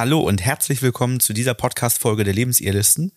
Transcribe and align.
Hallo 0.00 0.20
und 0.20 0.40
herzlich 0.40 0.80
willkommen 0.80 1.20
zu 1.20 1.34
dieser 1.34 1.52
Podcast-Folge 1.52 2.24
der 2.24 2.32
Lebensehrlisten. 2.32 3.12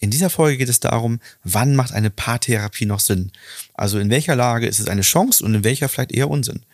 In 0.00 0.10
dieser 0.10 0.28
Folge 0.28 0.58
geht 0.58 0.68
es 0.68 0.80
darum, 0.80 1.18
wann 1.44 1.74
macht 1.74 1.94
eine 1.94 2.10
Paartherapie 2.10 2.84
noch 2.84 3.00
Sinn? 3.00 3.32
Also 3.72 3.98
in 3.98 4.10
welcher 4.10 4.36
Lage 4.36 4.66
ist 4.66 4.78
es 4.78 4.86
eine 4.86 5.00
Chance 5.00 5.42
und 5.42 5.54
in 5.54 5.64
welcher 5.64 5.88
vielleicht 5.88 6.12
eher 6.12 6.28
Unsinn? 6.28 6.66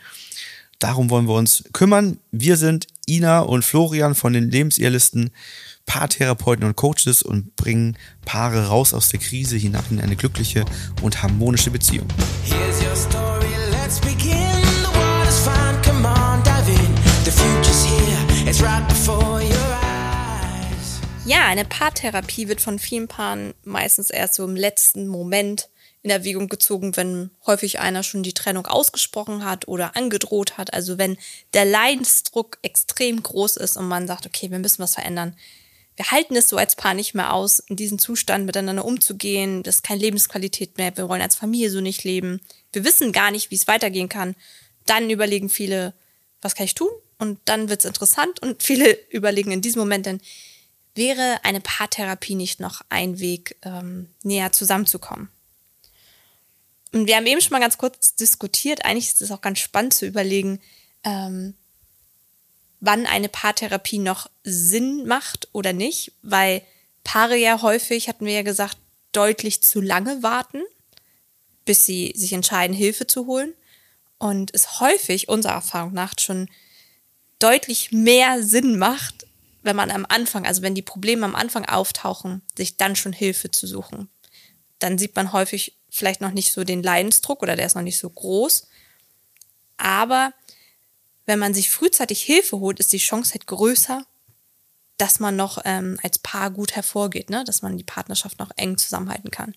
Darum 0.80 1.11
wollen 1.11 1.29
wir 1.29 1.35
uns 1.37 1.62
kümmern. 1.72 2.19
Wir 2.33 2.56
sind 2.56 2.88
Ina 3.09 3.38
und 3.38 3.64
Florian 3.64 4.17
von 4.17 4.33
den 4.33 4.51
Lebensehrlisten, 4.51 5.30
Paartherapeuten 5.87 6.65
und 6.65 6.74
Coaches 6.74 7.22
und 7.22 7.54
bringen 7.54 7.97
Paare 8.24 8.67
raus 8.67 8.92
aus 8.92 9.10
der 9.10 9.21
Krise 9.21 9.56
hinein 9.56 9.85
in 9.90 10.01
eine 10.01 10.17
glückliche 10.17 10.65
und 11.03 11.22
harmonische 11.22 11.71
Beziehung. 11.71 12.08
Here's 12.42 12.83
your 12.83 12.97
story, 12.97 13.47
let's 13.71 14.01
begin. 14.01 14.35
The 14.83 14.99
water's 14.99 15.38
fine, 15.38 15.81
come 15.85 16.05
on, 16.05 16.42
dive 16.42 16.69
in. 16.69 16.95
The 17.24 17.30
future's 17.30 17.84
here, 17.84 18.48
it's 18.48 18.60
right 18.60 18.88
before. 18.88 19.21
Ja, 21.24 21.46
eine 21.46 21.64
Paartherapie 21.64 22.48
wird 22.48 22.60
von 22.60 22.80
vielen 22.80 23.06
Paaren 23.06 23.54
meistens 23.62 24.10
erst 24.10 24.34
so 24.34 24.44
im 24.44 24.56
letzten 24.56 25.06
Moment 25.06 25.68
in 26.02 26.10
Erwägung 26.10 26.48
gezogen, 26.48 26.96
wenn 26.96 27.30
häufig 27.46 27.78
einer 27.78 28.02
schon 28.02 28.24
die 28.24 28.32
Trennung 28.32 28.66
ausgesprochen 28.66 29.44
hat 29.44 29.68
oder 29.68 29.94
angedroht 29.94 30.58
hat. 30.58 30.74
Also 30.74 30.98
wenn 30.98 31.16
der 31.54 31.64
Leidensdruck 31.64 32.58
extrem 32.62 33.22
groß 33.22 33.56
ist 33.56 33.77
und 33.77 33.86
man 33.86 34.08
sagt, 34.08 34.27
okay, 34.27 34.50
wir 34.50 34.58
müssen 34.58 34.82
was 34.82 34.94
verändern. 34.94 35.36
Wir 35.94 36.10
halten 36.10 36.34
es 36.34 36.48
so 36.48 36.56
als 36.56 36.74
Paar 36.74 36.94
nicht 36.94 37.14
mehr 37.14 37.32
aus, 37.32 37.60
in 37.60 37.77
diesem 37.77 38.00
Zustand 38.00 38.44
miteinander 38.44 38.84
umzugehen. 38.84 39.62
Das 39.62 39.77
ist 39.77 39.84
keine 39.84 40.00
Lebensqualität 40.00 40.77
mehr. 40.77 40.96
Wir 40.96 41.08
wollen 41.08 41.22
als 41.22 41.36
Familie 41.36 41.70
so 41.70 41.80
nicht 41.80 42.02
leben. 42.02 42.41
Wir 42.72 42.84
wissen 42.84 43.12
gar 43.12 43.30
nicht, 43.30 43.52
wie 43.52 43.56
es 43.56 43.68
weitergehen 43.68 44.08
kann. 44.08 44.34
Dann 44.86 45.08
überlegen 45.08 45.48
viele, 45.48 45.94
was 46.41 46.56
kann 46.56 46.66
ich 46.66 46.74
tun? 46.74 46.91
Und 47.18 47.38
dann 47.44 47.68
wird 47.68 47.80
es 47.80 47.84
interessant 47.84 48.42
und 48.42 48.60
viele 48.64 48.98
überlegen 49.10 49.52
in 49.52 49.60
diesem 49.60 49.78
Moment 49.78 50.06
dann, 50.06 50.20
wäre 50.95 51.41
eine 51.42 51.60
Paartherapie 51.60 52.34
nicht 52.34 52.60
noch 52.60 52.82
ein 52.88 53.19
Weg, 53.19 53.56
ähm, 53.62 54.08
näher 54.22 54.53
zusammenzukommen? 54.53 55.28
Und 56.92 57.06
wir 57.06 57.16
haben 57.16 57.27
eben 57.27 57.41
schon 57.41 57.53
mal 57.53 57.61
ganz 57.61 57.78
kurz 57.78 58.14
diskutiert, 58.16 58.84
eigentlich 58.84 59.06
ist 59.06 59.22
es 59.22 59.31
auch 59.31 59.41
ganz 59.41 59.58
spannend 59.58 59.94
zu 59.94 60.06
überlegen, 60.06 60.61
ähm, 61.05 61.55
wann 62.81 63.06
eine 63.06 63.28
Paartherapie 63.28 63.98
noch 63.98 64.28
Sinn 64.44 65.06
macht 65.06 65.48
oder 65.53 65.72
nicht, 65.72 66.12
weil 66.22 66.62
Paare 67.05 67.36
ja 67.36 67.62
häufig, 67.62 68.09
hatten 68.09 68.27
wir 68.27 68.34
ja 68.34 68.42
gesagt, 68.42 68.77
deutlich 69.12 69.62
zu 69.62 69.81
lange 69.81 70.22
warten, 70.22 70.62
bis 71.64 71.86
sie 71.86 72.12
sich 72.16 72.33
entscheiden, 72.33 72.77
Hilfe 72.77 73.06
zu 73.06 73.27
holen. 73.27 73.55
Und 74.19 74.55
es 74.55 74.81
häufig, 74.81 75.28
unserer 75.28 75.55
Erfahrung 75.55 75.92
nach, 75.92 76.14
schon 76.19 76.48
deutlich 77.38 77.92
mehr 77.92 78.42
Sinn 78.42 78.78
macht, 78.78 79.27
wenn 79.62 79.77
man 79.77 79.91
am 79.91 80.06
Anfang, 80.08 80.46
also 80.46 80.62
wenn 80.62 80.74
die 80.74 80.82
Probleme 80.82 81.24
am 81.24 81.34
Anfang 81.34 81.64
auftauchen, 81.64 82.42
sich 82.56 82.77
dann 82.77 82.96
schon 82.96 83.12
Hilfe 83.12 83.50
zu 83.50 83.66
suchen. 83.66 84.08
Dann 84.78 84.98
sieht 84.98 85.14
man 85.14 85.32
häufig 85.32 85.77
vielleicht 85.88 86.20
noch 86.20 86.32
nicht 86.32 86.52
so 86.52 86.64
den 86.64 86.82
Leidensdruck 86.82 87.42
oder 87.42 87.56
der 87.56 87.66
ist 87.66 87.74
noch 87.74 87.82
nicht 87.82 87.98
so 87.98 88.10
groß. 88.10 88.66
Aber 89.77 90.32
wenn 91.27 91.38
man 91.38 91.54
sich 91.54 91.70
frühzeitig 91.70 92.22
Hilfe 92.22 92.58
holt, 92.58 92.80
ist 92.80 92.92
die 92.92 92.98
Chance 92.98 93.32
halt 93.32 93.46
größer, 93.46 94.04
dass 94.96 95.20
man 95.20 95.36
noch 95.36 95.58
ähm, 95.64 95.98
als 96.02 96.19
Paar 96.19 96.50
gut 96.50 96.74
hervorgeht, 96.74 97.30
ne? 97.30 97.44
dass 97.44 97.62
man 97.62 97.76
die 97.76 97.84
Partnerschaft 97.84 98.38
noch 98.38 98.50
eng 98.56 98.78
zusammenhalten 98.78 99.30
kann. 99.30 99.54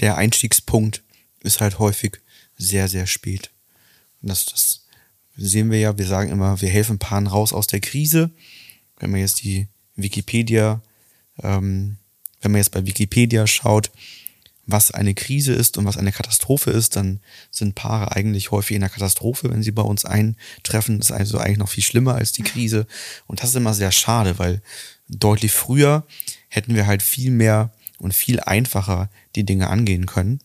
Der 0.00 0.16
Einstiegspunkt 0.16 1.02
ist 1.40 1.60
halt 1.60 1.78
häufig 1.78 2.20
sehr, 2.56 2.88
sehr 2.88 3.06
spät. 3.06 3.50
Und 4.22 4.28
das, 4.30 4.46
das 4.46 4.80
sehen 5.36 5.70
wir 5.70 5.78
ja, 5.78 5.98
wir 5.98 6.06
sagen 6.06 6.30
immer, 6.30 6.60
wir 6.60 6.68
helfen 6.68 6.98
Paaren 6.98 7.26
raus 7.26 7.52
aus 7.52 7.66
der 7.66 7.80
Krise. 7.80 8.30
Wenn 9.04 9.10
man 9.10 9.20
jetzt 9.20 9.42
die 9.42 9.68
Wikipedia, 9.96 10.80
ähm, 11.42 11.98
wenn 12.40 12.52
man 12.52 12.58
jetzt 12.58 12.70
bei 12.70 12.86
Wikipedia 12.86 13.46
schaut, 13.46 13.90
was 14.64 14.92
eine 14.92 15.12
Krise 15.12 15.52
ist 15.52 15.76
und 15.76 15.84
was 15.84 15.98
eine 15.98 16.10
Katastrophe 16.10 16.70
ist, 16.70 16.96
dann 16.96 17.20
sind 17.50 17.74
Paare 17.74 18.12
eigentlich 18.12 18.50
häufig 18.50 18.76
in 18.76 18.80
der 18.80 18.88
Katastrophe, 18.88 19.50
wenn 19.50 19.62
sie 19.62 19.72
bei 19.72 19.82
uns 19.82 20.06
eintreffen. 20.06 21.00
Das 21.00 21.10
ist 21.10 21.16
also 21.16 21.36
eigentlich 21.36 21.58
noch 21.58 21.68
viel 21.68 21.84
schlimmer 21.84 22.14
als 22.14 22.32
die 22.32 22.44
Krise. 22.44 22.86
Und 23.26 23.42
das 23.42 23.50
ist 23.50 23.56
immer 23.56 23.74
sehr 23.74 23.92
schade, 23.92 24.38
weil 24.38 24.62
deutlich 25.06 25.52
früher 25.52 26.06
hätten 26.48 26.74
wir 26.74 26.86
halt 26.86 27.02
viel 27.02 27.30
mehr 27.30 27.74
und 27.98 28.14
viel 28.14 28.40
einfacher 28.40 29.10
die 29.36 29.44
Dinge 29.44 29.68
angehen 29.68 30.06
können. 30.06 30.38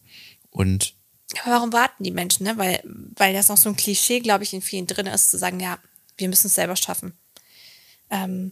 Und 0.50 0.96
aber 1.44 1.56
warum 1.56 1.72
warten 1.72 2.04
die 2.04 2.12
Menschen? 2.12 2.44
Ne? 2.44 2.58
Weil, 2.58 2.84
weil 3.16 3.34
das 3.34 3.48
noch 3.48 3.56
so 3.56 3.70
ein 3.70 3.78
Klischee, 3.78 4.20
glaube 4.20 4.44
ich, 4.44 4.54
in 4.54 4.62
vielen 4.62 4.86
drin 4.86 5.06
ist, 5.06 5.32
zu 5.32 5.38
sagen, 5.38 5.62
ja, 5.62 5.80
wir 6.18 6.28
müssen 6.28 6.48
es 6.48 6.56
selber 6.56 6.76
schaffen. 6.76 7.14
Ähm, 8.10 8.52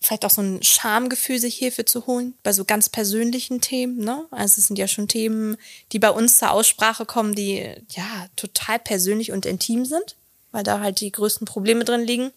vielleicht 0.00 0.24
auch 0.24 0.30
so 0.30 0.42
ein 0.42 0.62
Schamgefühl, 0.62 1.38
sich 1.38 1.56
Hilfe 1.56 1.84
zu 1.84 2.06
holen, 2.06 2.34
bei 2.42 2.52
so 2.52 2.64
ganz 2.64 2.88
persönlichen 2.88 3.60
Themen. 3.60 3.98
Ne? 3.98 4.24
Also 4.30 4.58
es 4.58 4.66
sind 4.66 4.78
ja 4.78 4.88
schon 4.88 5.08
Themen, 5.08 5.56
die 5.92 5.98
bei 5.98 6.10
uns 6.10 6.38
zur 6.38 6.50
Aussprache 6.50 7.04
kommen, 7.04 7.34
die 7.34 7.74
ja 7.90 8.26
total 8.36 8.78
persönlich 8.78 9.30
und 9.30 9.46
intim 9.46 9.84
sind, 9.84 10.16
weil 10.52 10.64
da 10.64 10.80
halt 10.80 11.00
die 11.00 11.12
größten 11.12 11.46
Probleme 11.46 11.84
drin 11.84 12.02
liegen. 12.02 12.32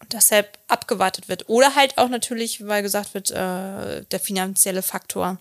Und 0.00 0.12
deshalb 0.12 0.58
abgewartet 0.68 1.28
wird. 1.28 1.48
Oder 1.48 1.74
halt 1.74 1.98
auch 1.98 2.08
natürlich, 2.08 2.66
weil 2.66 2.82
gesagt 2.82 3.14
wird, 3.14 3.30
äh, 3.30 4.04
der 4.04 4.20
finanzielle 4.20 4.82
Faktor 4.82 5.38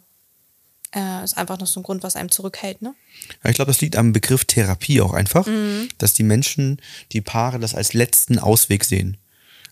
äh, 0.97 1.23
ist 1.23 1.37
einfach 1.37 1.59
noch 1.59 1.67
so 1.67 1.79
ein 1.79 1.83
Grund, 1.83 2.03
was 2.03 2.15
einem 2.15 2.31
zurückhält. 2.31 2.81
Ne? 2.81 2.95
Ja, 3.43 3.49
ich 3.49 3.55
glaube, 3.55 3.71
das 3.71 3.81
liegt 3.81 3.95
am 3.95 4.13
Begriff 4.13 4.45
Therapie 4.45 5.01
auch 5.01 5.13
einfach, 5.13 5.45
mhm. 5.45 5.89
dass 5.97 6.13
die 6.13 6.23
Menschen, 6.23 6.81
die 7.11 7.21
Paare 7.21 7.59
das 7.59 7.75
als 7.75 7.93
letzten 7.93 8.39
Ausweg 8.39 8.83
sehen. 8.83 9.17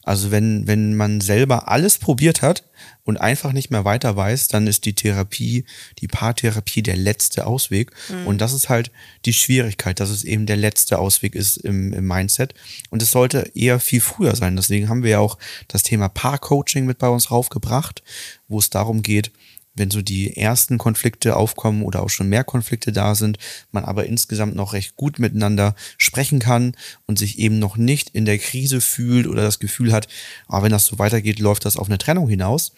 Also 0.03 0.29
wenn, 0.29 0.67
wenn 0.67 0.95
man 0.95 1.19
selber 1.19 1.67
alles 1.67 1.97
probiert 1.97 2.43
hat 2.43 2.63
und 3.05 3.17
einfach 3.17 3.53
nicht 3.53 3.71
mehr 3.71 3.85
weiter 3.85 4.15
weiß, 4.15 4.49
dann 4.49 4.67
ist 4.67 4.85
die 4.85 4.93
Therapie, 4.93 5.65
die 5.97 6.07
Paartherapie 6.07 6.83
der 6.83 6.95
letzte 6.95 7.47
Ausweg. 7.47 7.91
Mhm. 8.09 8.27
Und 8.27 8.37
das 8.39 8.53
ist 8.53 8.69
halt 8.69 8.91
die 9.25 9.33
Schwierigkeit, 9.33 9.99
dass 9.99 10.11
es 10.11 10.23
eben 10.23 10.45
der 10.45 10.57
letzte 10.57 10.99
Ausweg 10.99 11.33
ist 11.33 11.57
im, 11.57 11.91
im 11.91 12.05
Mindset. 12.05 12.53
Und 12.91 13.01
es 13.01 13.09
sollte 13.09 13.51
eher 13.55 13.79
viel 13.79 13.99
früher 13.99 14.35
sein. 14.35 14.55
Deswegen 14.55 14.89
haben 14.89 15.01
wir 15.01 15.09
ja 15.09 15.19
auch 15.19 15.39
das 15.69 15.81
Thema 15.81 16.07
Paarcoaching 16.07 16.85
mit 16.85 16.99
bei 16.99 17.09
uns 17.09 17.31
raufgebracht, 17.31 18.03
wo 18.47 18.59
es 18.59 18.69
darum 18.69 19.01
geht, 19.01 19.31
wenn 19.75 19.91
so 19.91 20.01
die 20.01 20.35
ersten 20.37 20.77
Konflikte 20.77 21.35
aufkommen 21.35 21.83
oder 21.83 22.01
auch 22.01 22.09
schon 22.09 22.29
mehr 22.29 22.43
Konflikte 22.43 22.91
da 22.91 23.13
sind, 23.13 23.37
man 23.71 23.83
aber 23.83 24.05
insgesamt 24.05 24.55
noch 24.55 24.73
recht 24.73 24.95
gut 24.95 25.19
miteinander 25.19 25.75
sprechen 25.97 26.39
kann 26.39 26.75
und 27.05 27.19
sich 27.19 27.37
eben 27.39 27.59
noch 27.59 27.77
nicht 27.77 28.09
in 28.09 28.25
der 28.25 28.39
Krise 28.39 28.81
fühlt 28.81 29.27
oder 29.27 29.43
das 29.43 29.59
Gefühl 29.59 29.91
hat, 29.91 30.07
ah, 30.47 30.63
wenn 30.63 30.71
das 30.71 30.85
so 30.85 30.97
weitergeht, 30.97 31.39
läuft 31.39 31.65
das 31.65 31.77
auf 31.77 31.87
eine 31.87 31.97
Trennung 31.97 32.29
hinaus. 32.29 32.73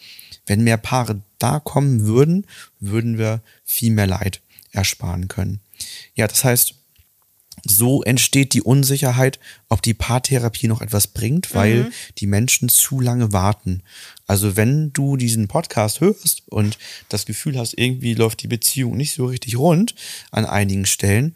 Wenn 0.46 0.64
mehr 0.64 0.78
Paare 0.78 1.22
da 1.40 1.60
kommen 1.60 2.06
würden, 2.06 2.46
würden 2.80 3.18
wir 3.18 3.42
viel 3.64 3.92
mehr 3.92 4.08
Leid 4.08 4.42
ersparen 4.72 5.28
können. 5.28 5.60
Ja, 6.16 6.28
das 6.28 6.44
heißt, 6.44 6.74
so 7.70 8.04
entsteht 8.04 8.54
die 8.54 8.62
Unsicherheit, 8.62 9.40
ob 9.70 9.82
die 9.82 9.94
Paartherapie 9.94 10.68
noch 10.68 10.82
etwas 10.82 11.08
bringt, 11.08 11.54
weil 11.54 11.84
mhm. 11.84 11.94
die 12.18 12.28
Menschen 12.28 12.70
zu 12.70 13.00
lange 13.00 13.34
warten. 13.34 13.84
Also 14.26 14.56
wenn 14.56 14.92
du 14.94 15.18
diesen 15.18 15.48
Podcast 15.48 16.02
hörst 16.02 16.44
und 16.48 16.78
das 17.10 17.26
Gefühl 17.26 17.58
hast, 17.58 17.78
irgendwie 17.78 18.14
läuft 18.14 18.44
die 18.44 18.48
Beziehung 18.48 18.98
nicht 18.98 19.14
so 19.14 19.26
richtig 19.26 19.58
rund 19.58 19.96
an 20.32 20.46
einigen 20.46 20.86
Stellen, 20.86 21.36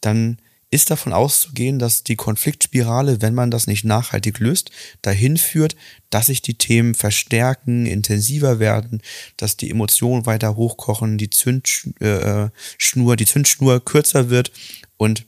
dann 0.00 0.38
ist 0.72 0.90
davon 0.90 1.12
auszugehen, 1.12 1.78
dass 1.78 2.02
die 2.02 2.16
Konfliktspirale, 2.16 3.20
wenn 3.20 3.34
man 3.34 3.50
das 3.50 3.66
nicht 3.66 3.84
nachhaltig 3.84 4.38
löst, 4.38 4.70
dahin 5.02 5.36
führt, 5.36 5.76
dass 6.08 6.26
sich 6.26 6.40
die 6.40 6.54
Themen 6.54 6.94
verstärken, 6.94 7.84
intensiver 7.84 8.58
werden, 8.58 9.02
dass 9.36 9.58
die 9.58 9.70
Emotionen 9.70 10.24
weiter 10.24 10.56
hochkochen, 10.56 11.18
die 11.18 11.28
Zündschnur, 11.28 12.50
äh, 12.50 13.16
die 13.16 13.26
Zündschnur 13.26 13.84
kürzer 13.84 14.30
wird 14.30 14.50
und 14.96 15.26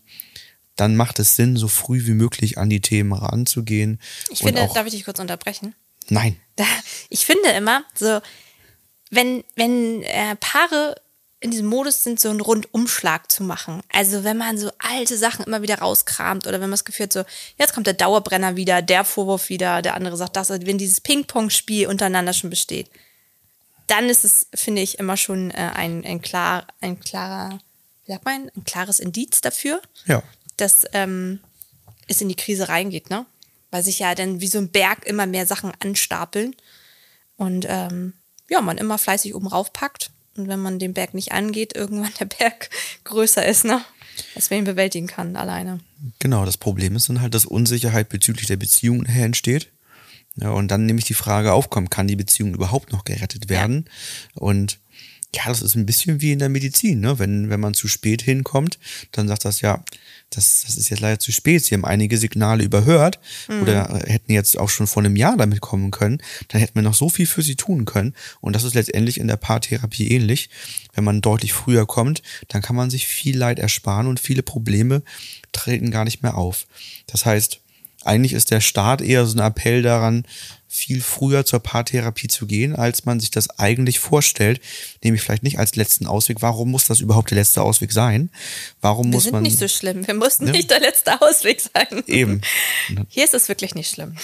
dann 0.76 0.96
macht 0.96 1.18
es 1.18 1.36
Sinn, 1.36 1.56
so 1.56 1.68
früh 1.68 2.06
wie 2.06 2.14
möglich 2.14 2.58
an 2.58 2.68
die 2.68 2.80
Themen 2.80 3.12
ranzugehen. 3.12 4.00
Ich 4.30 4.40
finde, 4.40 4.62
auch, 4.62 4.74
darf 4.74 4.86
ich 4.86 4.92
dich 4.92 5.04
kurz 5.04 5.18
unterbrechen? 5.18 5.74
Nein. 6.08 6.40
Ich 7.08 7.24
finde 7.24 7.48
immer, 7.50 7.84
so, 7.94 8.20
wenn, 9.10 9.44
wenn 9.56 10.02
äh, 10.02 10.36
Paare 10.36 10.96
in 11.40 11.50
diesem 11.50 11.66
Modus 11.66 12.02
sind, 12.02 12.18
so 12.18 12.30
einen 12.30 12.40
Rundumschlag 12.40 13.30
zu 13.30 13.42
machen. 13.42 13.82
Also 13.92 14.24
wenn 14.24 14.38
man 14.38 14.56
so 14.56 14.70
alte 14.78 15.18
Sachen 15.18 15.44
immer 15.44 15.60
wieder 15.60 15.78
rauskramt 15.78 16.46
oder 16.46 16.54
wenn 16.54 16.70
man 16.70 16.72
das 16.72 16.86
Gefühl 16.86 17.04
hat, 17.04 17.12
so, 17.12 17.24
jetzt 17.58 17.74
kommt 17.74 17.86
der 17.86 17.94
Dauerbrenner 17.94 18.56
wieder, 18.56 18.80
der 18.80 19.04
Vorwurf 19.04 19.50
wieder, 19.50 19.82
der 19.82 19.94
andere 19.94 20.16
sagt 20.16 20.36
das, 20.36 20.48
wenn 20.48 20.78
dieses 20.78 21.02
Ping-Pong-Spiel 21.02 21.86
untereinander 21.86 22.32
schon 22.32 22.48
besteht, 22.48 22.88
dann 23.88 24.08
ist 24.08 24.24
es, 24.24 24.46
finde 24.54 24.80
ich, 24.80 24.98
immer 24.98 25.18
schon 25.18 25.50
äh, 25.50 25.70
ein, 25.74 26.02
ein, 26.06 26.22
klar, 26.22 26.66
ein 26.80 26.98
klarer, 26.98 27.58
wie 28.06 28.12
sagt 28.12 28.24
man, 28.24 28.50
ein 28.56 28.64
klares 28.64 28.98
Indiz 28.98 29.42
dafür, 29.42 29.82
ja 30.06 30.22
dass 30.56 30.84
ähm, 30.92 31.40
es 32.06 32.20
in 32.20 32.28
die 32.28 32.36
Krise 32.36 32.68
reingeht, 32.68 33.10
ne? 33.10 33.26
Weil 33.70 33.82
sich 33.82 33.98
ja 33.98 34.14
dann 34.14 34.40
wie 34.40 34.46
so 34.46 34.58
ein 34.58 34.68
Berg 34.68 35.04
immer 35.06 35.26
mehr 35.26 35.46
Sachen 35.46 35.72
anstapeln 35.80 36.54
und 37.36 37.66
ähm, 37.68 38.12
ja, 38.48 38.60
man 38.60 38.78
immer 38.78 38.98
fleißig 38.98 39.34
oben 39.34 39.46
raufpackt 39.46 40.10
und 40.36 40.48
wenn 40.48 40.60
man 40.60 40.78
den 40.78 40.94
Berg 40.94 41.14
nicht 41.14 41.32
angeht, 41.32 41.72
irgendwann 41.76 42.12
der 42.18 42.26
Berg 42.26 42.70
größer 43.04 43.44
ist, 43.44 43.64
ne? 43.64 43.84
Als 44.36 44.50
man 44.50 44.60
ihn 44.60 44.64
bewältigen 44.64 45.08
kann 45.08 45.34
alleine. 45.34 45.80
Genau, 46.20 46.44
das 46.44 46.56
Problem 46.56 46.94
ist 46.94 47.08
dann 47.08 47.20
halt, 47.20 47.34
dass 47.34 47.46
Unsicherheit 47.46 48.08
bezüglich 48.08 48.46
der 48.46 48.56
Beziehung 48.56 49.04
her 49.06 49.24
entsteht. 49.24 49.70
Ja, 50.36 50.50
und 50.50 50.68
dann 50.68 50.86
nämlich 50.86 51.04
die 51.04 51.14
Frage 51.14 51.52
aufkommt, 51.52 51.90
kann 51.90 52.08
die 52.08 52.16
Beziehung 52.16 52.54
überhaupt 52.54 52.92
noch 52.92 53.04
gerettet 53.04 53.48
werden? 53.48 53.88
Ja. 54.34 54.42
Und 54.42 54.78
ja, 55.34 55.42
das 55.48 55.62
ist 55.62 55.74
ein 55.74 55.86
bisschen 55.86 56.20
wie 56.20 56.32
in 56.32 56.38
der 56.38 56.48
Medizin, 56.48 57.00
ne? 57.00 57.18
Wenn, 57.18 57.50
wenn 57.50 57.60
man 57.60 57.74
zu 57.74 57.88
spät 57.88 58.22
hinkommt, 58.22 58.78
dann 59.12 59.26
sagt 59.26 59.44
das 59.44 59.60
ja, 59.60 59.82
das, 60.30 60.62
das 60.66 60.76
ist 60.76 60.88
jetzt 60.88 61.00
leider 61.00 61.18
zu 61.18 61.32
spät. 61.32 61.64
Sie 61.64 61.74
haben 61.74 61.84
einige 61.84 62.18
Signale 62.18 62.64
überhört 62.64 63.18
mhm. 63.48 63.62
oder 63.62 64.02
hätten 64.06 64.32
jetzt 64.32 64.58
auch 64.58 64.68
schon 64.68 64.86
vor 64.86 65.02
einem 65.02 65.16
Jahr 65.16 65.36
damit 65.36 65.60
kommen 65.60 65.90
können. 65.90 66.18
Dann 66.48 66.60
hätten 66.60 66.76
wir 66.76 66.82
noch 66.82 66.94
so 66.94 67.08
viel 67.08 67.26
für 67.26 67.42
sie 67.42 67.56
tun 67.56 67.84
können. 67.84 68.14
Und 68.40 68.54
das 68.54 68.64
ist 68.64 68.74
letztendlich 68.74 69.18
in 69.18 69.28
der 69.28 69.36
Paartherapie 69.36 70.08
ähnlich. 70.08 70.50
Wenn 70.94 71.04
man 71.04 71.20
deutlich 71.20 71.52
früher 71.52 71.86
kommt, 71.86 72.22
dann 72.48 72.62
kann 72.62 72.76
man 72.76 72.90
sich 72.90 73.06
viel 73.06 73.36
Leid 73.36 73.58
ersparen 73.58 74.06
und 74.06 74.20
viele 74.20 74.42
Probleme 74.42 75.02
treten 75.52 75.90
gar 75.90 76.04
nicht 76.04 76.22
mehr 76.22 76.36
auf. 76.36 76.66
Das 77.06 77.26
heißt, 77.26 77.60
eigentlich 78.06 78.32
ist 78.32 78.50
der 78.50 78.60
Start 78.60 79.00
eher 79.00 79.26
so 79.26 79.36
ein 79.36 79.46
Appell 79.46 79.82
daran, 79.82 80.24
viel 80.74 81.00
früher 81.00 81.44
zur 81.46 81.60
Paartherapie 81.60 82.26
zu 82.26 82.46
gehen, 82.46 82.74
als 82.74 83.04
man 83.04 83.20
sich 83.20 83.30
das 83.30 83.58
eigentlich 83.58 84.00
vorstellt, 84.00 84.60
nämlich 85.04 85.22
vielleicht 85.22 85.44
nicht 85.44 85.58
als 85.58 85.76
letzten 85.76 86.06
Ausweg. 86.06 86.42
Warum 86.42 86.72
muss 86.72 86.86
das 86.86 87.00
überhaupt 87.00 87.30
der 87.30 87.38
letzte 87.38 87.62
Ausweg 87.62 87.92
sein? 87.92 88.30
Warum 88.80 89.06
wir 89.06 89.12
muss 89.12 89.30
man? 89.30 89.44
Wir 89.44 89.50
sind 89.50 89.60
nicht 89.60 89.72
so 89.72 89.78
schlimm. 89.78 90.06
Wir 90.06 90.14
mussten 90.14 90.46
ja? 90.46 90.52
nicht 90.52 90.70
der 90.70 90.80
letzte 90.80 91.22
Ausweg 91.22 91.60
sein. 91.60 92.02
Eben. 92.08 92.40
Hier 93.08 93.24
ist 93.24 93.34
es 93.34 93.48
wirklich 93.48 93.74
nicht 93.76 93.90
schlimm. 93.90 94.16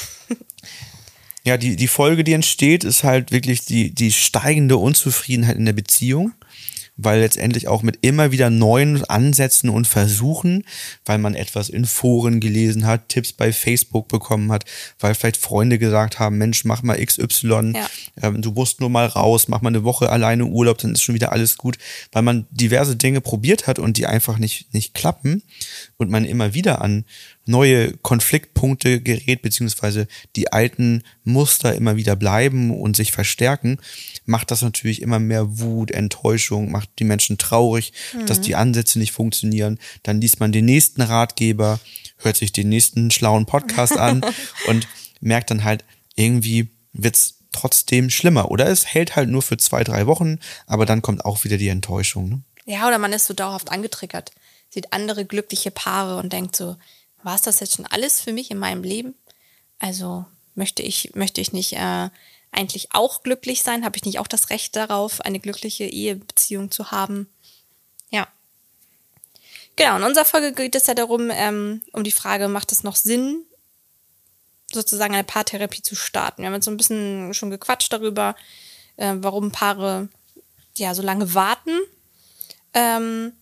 Ja, 1.43 1.57
die, 1.57 1.77
die 1.77 1.89
Folge, 1.89 2.23
die 2.23 2.35
entsteht, 2.35 2.85
ist 2.85 3.03
halt 3.03 3.33
wirklich 3.33 3.65
die, 3.65 3.95
die 3.95 4.13
steigende 4.13 4.77
Unzufriedenheit 4.77 5.57
in 5.57 5.65
der 5.65 5.73
Beziehung 5.73 6.33
weil 7.05 7.21
letztendlich 7.21 7.69
auch 7.69 7.83
mit 7.83 7.99
immer 8.03 8.33
wieder 8.33 8.51
neuen 8.51 9.05
Ansätzen 9.05 9.71
und 9.71 9.87
Versuchen, 9.87 10.65
weil 11.05 11.19
man 11.19 11.35
etwas 11.35 11.69
in 11.69 11.85
Foren 11.85 12.41
gelesen 12.41 12.87
hat, 12.87 13.09
Tipps 13.09 13.33
bei 13.33 13.53
Facebook 13.53 14.09
bekommen 14.09 14.53
hat, 14.53 14.65
weil 14.99 15.15
vielleicht 15.15 15.37
Freunde 15.37 15.79
gesagt 15.79 16.19
haben, 16.19 16.39
Mensch, 16.39 16.65
mach 16.65 16.83
mal 16.83 17.05
XY, 17.05 17.73
ja. 17.75 17.91
ähm, 18.23 18.43
du 18.43 18.53
musst 18.53 18.81
nur 18.81 18.91
mal 18.91 19.07
raus, 19.07 19.49
mach 19.49 19.63
mal 19.63 19.69
eine 19.69 19.85
Woche 19.85 20.11
alleine 20.11 20.45
Urlaub, 20.45 20.79
dann 20.79 20.93
ist 20.93 21.03
schon 21.03 21.15
wieder 21.15 21.33
alles 21.33 21.57
gut, 21.57 21.79
weil 22.13 22.23
man 22.23 22.47
diverse 22.51 22.97
Dinge 22.97 23.21
probiert 23.21 23.67
hat 23.67 23.79
und 23.79 23.97
die 23.97 24.07
einfach 24.07 24.39
nicht, 24.39 24.73
nicht 24.75 24.95
klappen 24.95 25.43
und 25.97 26.11
man 26.11 26.25
immer 26.25 26.55
wieder 26.55 26.83
an 26.83 27.05
neue 27.51 27.97
Konfliktpunkte 27.99 29.01
gerät, 29.01 29.43
beziehungsweise 29.43 30.07
die 30.37 30.53
alten 30.53 31.03
Muster 31.25 31.75
immer 31.75 31.97
wieder 31.97 32.17
bleiben 32.17 32.71
und 32.71 32.97
sich 32.97 33.13
verstärken, 33.13 33.79
macht 34.25 34.51
das 34.51 34.63
natürlich 34.63 35.03
immer 35.03 35.19
mehr 35.19 35.59
Wut, 35.59 35.91
Enttäuschung, 35.91 36.71
macht 36.71 36.89
die 36.99 37.05
Menschen 37.05 37.37
traurig, 37.37 37.93
mhm. 38.15 38.27
dass 38.27 38.41
die 38.41 38.55
Ansätze 38.55 38.99
nicht 38.99 39.13
funktionieren. 39.13 39.79
Dann 40.03 40.21
liest 40.21 40.41
man 40.41 40.53
den 40.53 40.65
nächsten 40.65 41.03
Ratgeber, 41.03 41.81
hört 42.19 42.37
sich 42.37 42.53
den 42.53 42.69
nächsten 42.69 43.11
schlauen 43.11 43.47
Podcast 43.47 43.97
an 43.97 44.25
und 44.69 44.87
merkt 45.21 45.51
dann 45.51 45.65
halt, 45.65 45.85
irgendwie 46.15 46.71
wird's 46.93 47.39
trotzdem 47.53 48.11
schlimmer. 48.11 48.51
Oder 48.51 48.69
es 48.69 48.87
hält 48.87 49.17
halt 49.17 49.29
nur 49.29 49.43
für 49.43 49.57
zwei, 49.57 49.85
drei 49.85 50.07
Wochen, 50.07 50.39
aber 50.67 50.87
dann 50.87 51.03
kommt 51.03 51.25
auch 51.25 51.45
wieder 51.45 51.57
die 51.57 51.69
Enttäuschung. 51.69 52.29
Ne? 52.29 52.43
Ja, 52.65 52.87
oder 52.87 52.99
man 52.99 53.13
ist 53.13 53.27
so 53.27 53.35
dauerhaft 53.35 53.73
angetriggert, 53.73 54.31
sieht 54.69 54.93
andere 54.93 55.25
glückliche 55.25 55.73
Paare 55.73 56.19
und 56.19 56.33
denkt 56.33 56.55
so, 56.55 56.77
war 57.23 57.35
es 57.35 57.43
das 57.43 57.61
jetzt 57.61 57.77
schon 57.77 57.87
alles 57.87 58.21
für 58.21 58.33
mich 58.33 58.51
in 58.51 58.59
meinem 58.59 58.83
Leben? 58.83 59.15
Also 59.79 60.25
möchte 60.55 60.83
ich, 60.83 61.15
möchte 61.15 61.41
ich 61.41 61.53
nicht 61.53 61.75
äh, 61.75 62.11
eigentlich 62.53 62.89
auch 62.93 63.23
glücklich 63.23 63.63
sein? 63.63 63.85
Habe 63.85 63.97
ich 63.97 64.05
nicht 64.05 64.19
auch 64.19 64.27
das 64.27 64.51
Recht 64.51 64.77
darauf, 64.77 65.21
eine 65.21 65.41
glückliche 65.41 65.85
Ehebeziehung 65.85 66.71
zu 66.71 66.91
haben? 66.91 67.29
Ja. 68.11 68.29
Genau, 69.77 69.97
in 69.97 70.03
unserer 70.03 70.25
Folge 70.25 70.53
geht 70.53 70.75
es 70.75 70.87
ja 70.87 70.95
darum, 70.95 71.31
ähm, 71.31 71.83
um 71.93 72.05
die 72.05 72.11
Frage, 72.11 72.49
macht 72.49 72.73
es 72.73 72.83
noch 72.83 72.97
Sinn, 72.97 73.45
sozusagen 74.73 75.15
eine 75.15 75.25
Paartherapie 75.25 75.83
zu 75.83 75.95
starten? 75.95 76.43
Wir 76.43 76.47
haben 76.49 76.55
jetzt 76.55 76.65
so 76.65 76.71
ein 76.71 76.77
bisschen 76.77 77.33
schon 77.35 77.51
gequatscht 77.51 77.93
darüber, 77.93 78.37
äh, 78.97 79.15
warum 79.17 79.53
Paare 79.53 80.09
ja 80.77 80.95
so 80.95 81.03
lange 81.03 81.35
warten. 81.35 81.79
Ähm, 82.75 83.33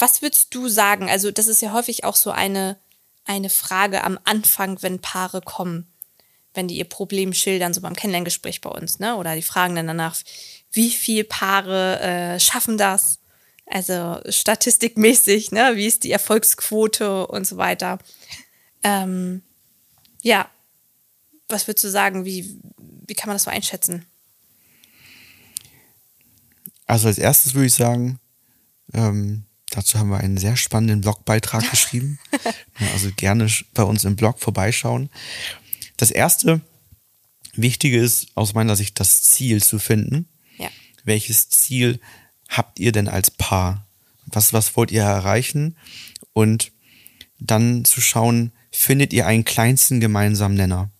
was 0.00 0.22
würdest 0.22 0.54
du 0.54 0.68
sagen? 0.68 1.10
Also, 1.10 1.30
das 1.30 1.46
ist 1.46 1.62
ja 1.62 1.72
häufig 1.72 2.04
auch 2.04 2.16
so 2.16 2.30
eine, 2.30 2.78
eine 3.24 3.50
Frage 3.50 4.02
am 4.04 4.18
Anfang, 4.24 4.82
wenn 4.82 5.00
Paare 5.00 5.40
kommen, 5.40 5.86
wenn 6.54 6.68
die 6.68 6.78
ihr 6.78 6.88
Problem 6.88 7.32
schildern, 7.32 7.74
so 7.74 7.80
beim 7.80 7.94
Kennenlerngespräch 7.94 8.60
bei 8.60 8.70
uns, 8.70 8.98
ne? 8.98 9.16
Oder 9.16 9.36
die 9.36 9.42
fragen 9.42 9.76
dann 9.76 9.86
danach, 9.86 10.16
wie 10.72 10.90
viele 10.90 11.24
Paare 11.24 12.00
äh, 12.00 12.40
schaffen 12.40 12.78
das? 12.78 13.18
Also 13.66 14.20
statistikmäßig, 14.28 15.52
ne? 15.52 15.72
Wie 15.76 15.86
ist 15.86 16.02
die 16.04 16.10
Erfolgsquote 16.10 17.26
und 17.26 17.46
so 17.46 17.56
weiter? 17.56 17.98
Ähm, 18.82 19.42
ja, 20.22 20.48
was 21.48 21.66
würdest 21.68 21.84
du 21.84 21.90
sagen? 21.90 22.24
Wie, 22.24 22.58
wie 23.06 23.14
kann 23.14 23.28
man 23.28 23.36
das 23.36 23.44
so 23.44 23.50
einschätzen? 23.50 24.06
Also 26.86 27.06
als 27.06 27.18
erstes 27.18 27.54
würde 27.54 27.66
ich 27.66 27.74
sagen, 27.74 28.18
ähm, 28.92 29.44
Dazu 29.70 29.98
haben 29.98 30.10
wir 30.10 30.18
einen 30.18 30.36
sehr 30.36 30.56
spannenden 30.56 31.00
Blogbeitrag 31.00 31.68
geschrieben. 31.70 32.18
also 32.92 33.10
gerne 33.16 33.48
bei 33.74 33.82
uns 33.82 34.04
im 34.04 34.16
Blog 34.16 34.40
vorbeischauen. 34.40 35.10
Das 35.96 36.10
erste 36.10 36.60
Wichtige 37.54 37.98
ist 37.98 38.28
aus 38.34 38.54
meiner 38.54 38.76
Sicht 38.76 39.00
das 39.00 39.22
Ziel 39.22 39.62
zu 39.62 39.78
finden. 39.78 40.28
Ja. 40.58 40.68
Welches 41.04 41.48
Ziel 41.48 42.00
habt 42.48 42.78
ihr 42.78 42.92
denn 42.92 43.08
als 43.08 43.30
Paar? 43.30 43.86
Was, 44.26 44.52
was 44.52 44.76
wollt 44.76 44.90
ihr 44.90 45.02
erreichen? 45.02 45.76
Und 46.32 46.72
dann 47.38 47.84
zu 47.84 48.00
schauen, 48.00 48.52
findet 48.70 49.12
ihr 49.12 49.26
einen 49.26 49.44
kleinsten 49.44 50.00
gemeinsamen 50.00 50.56
Nenner? 50.56 50.90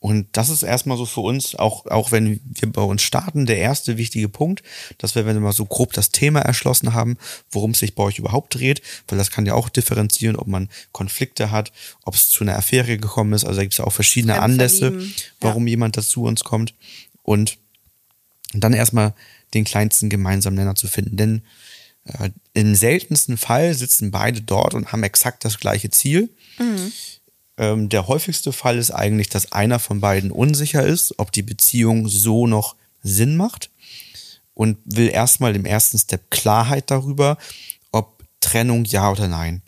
Und 0.00 0.28
das 0.32 0.48
ist 0.48 0.62
erstmal 0.62 0.96
so 0.96 1.06
für 1.06 1.22
uns, 1.22 1.56
auch, 1.56 1.86
auch 1.86 2.12
wenn 2.12 2.40
wir 2.44 2.70
bei 2.70 2.82
uns 2.82 3.02
starten, 3.02 3.46
der 3.46 3.58
erste 3.58 3.96
wichtige 3.96 4.28
Punkt, 4.28 4.62
dass 4.98 5.16
wir, 5.16 5.26
wenn 5.26 5.34
wir 5.34 5.40
mal 5.40 5.52
so 5.52 5.64
grob 5.64 5.92
das 5.92 6.10
Thema 6.10 6.40
erschlossen 6.40 6.92
haben, 6.92 7.16
worum 7.50 7.72
es 7.72 7.80
sich 7.80 7.96
bei 7.96 8.04
euch 8.04 8.18
überhaupt 8.18 8.54
dreht, 8.54 8.80
weil 9.08 9.18
das 9.18 9.32
kann 9.32 9.44
ja 9.44 9.54
auch 9.54 9.68
differenzieren, 9.68 10.36
ob 10.36 10.46
man 10.46 10.68
Konflikte 10.92 11.50
hat, 11.50 11.72
ob 12.04 12.14
es 12.14 12.28
zu 12.28 12.44
einer 12.44 12.56
Affäre 12.56 12.96
gekommen 12.96 13.32
ist. 13.32 13.44
Also 13.44 13.56
da 13.56 13.62
gibt 13.62 13.74
es 13.74 13.78
ja 13.78 13.84
auch 13.84 13.92
verschiedene 13.92 14.40
Anlässe, 14.40 15.00
warum 15.40 15.66
ja. 15.66 15.70
jemand 15.70 15.96
dazu 15.96 16.22
uns 16.22 16.44
kommt. 16.44 16.74
Und 17.22 17.58
dann 18.52 18.74
erstmal 18.74 19.14
den 19.54 19.64
kleinsten 19.64 20.10
gemeinsamen 20.10 20.56
Nenner 20.56 20.76
zu 20.76 20.86
finden. 20.86 21.16
Denn 21.16 21.42
äh, 22.04 22.30
im 22.54 22.74
seltensten 22.74 23.36
Fall 23.36 23.74
sitzen 23.74 24.10
beide 24.10 24.42
dort 24.42 24.74
und 24.74 24.92
haben 24.92 25.02
exakt 25.02 25.44
das 25.44 25.58
gleiche 25.58 25.90
Ziel. 25.90 26.30
Mhm. 26.58 26.92
Ähm, 27.58 27.88
der 27.88 28.06
häufigste 28.06 28.52
Fall 28.52 28.78
ist 28.78 28.92
eigentlich, 28.92 29.28
dass 29.28 29.52
einer 29.52 29.78
von 29.78 30.00
beiden 30.00 30.30
unsicher 30.30 30.86
ist, 30.86 31.18
ob 31.18 31.32
die 31.32 31.42
Beziehung 31.42 32.08
so 32.08 32.46
noch 32.46 32.76
Sinn 33.02 33.36
macht 33.36 33.70
und 34.54 34.78
will 34.84 35.08
erstmal 35.08 35.54
im 35.56 35.64
ersten 35.64 35.98
Step 35.98 36.30
Klarheit 36.30 36.90
darüber, 36.90 37.36
ob 37.90 38.22
Trennung 38.40 38.84
ja 38.84 39.10
oder 39.10 39.28
nein. 39.28 39.62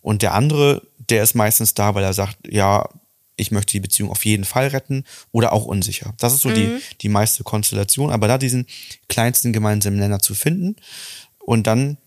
Und 0.00 0.22
der 0.22 0.34
andere, 0.34 0.82
der 1.10 1.22
ist 1.22 1.34
meistens 1.34 1.74
da, 1.74 1.94
weil 1.94 2.04
er 2.04 2.14
sagt, 2.14 2.36
ja, 2.46 2.88
ich 3.36 3.50
möchte 3.50 3.72
die 3.72 3.80
Beziehung 3.80 4.10
auf 4.10 4.24
jeden 4.24 4.44
Fall 4.44 4.68
retten 4.68 5.04
oder 5.32 5.52
auch 5.52 5.64
unsicher. 5.64 6.14
Das 6.18 6.32
ist 6.32 6.42
so 6.42 6.50
mhm. 6.50 6.54
die, 6.54 6.80
die 7.00 7.08
meiste 7.08 7.44
Konstellation, 7.44 8.10
aber 8.10 8.28
da 8.28 8.38
diesen 8.38 8.66
kleinsten 9.08 9.52
gemeinsamen 9.52 9.98
Nenner 9.98 10.20
zu 10.20 10.34
finden 10.34 10.76
und 11.38 11.66
dann 11.66 11.98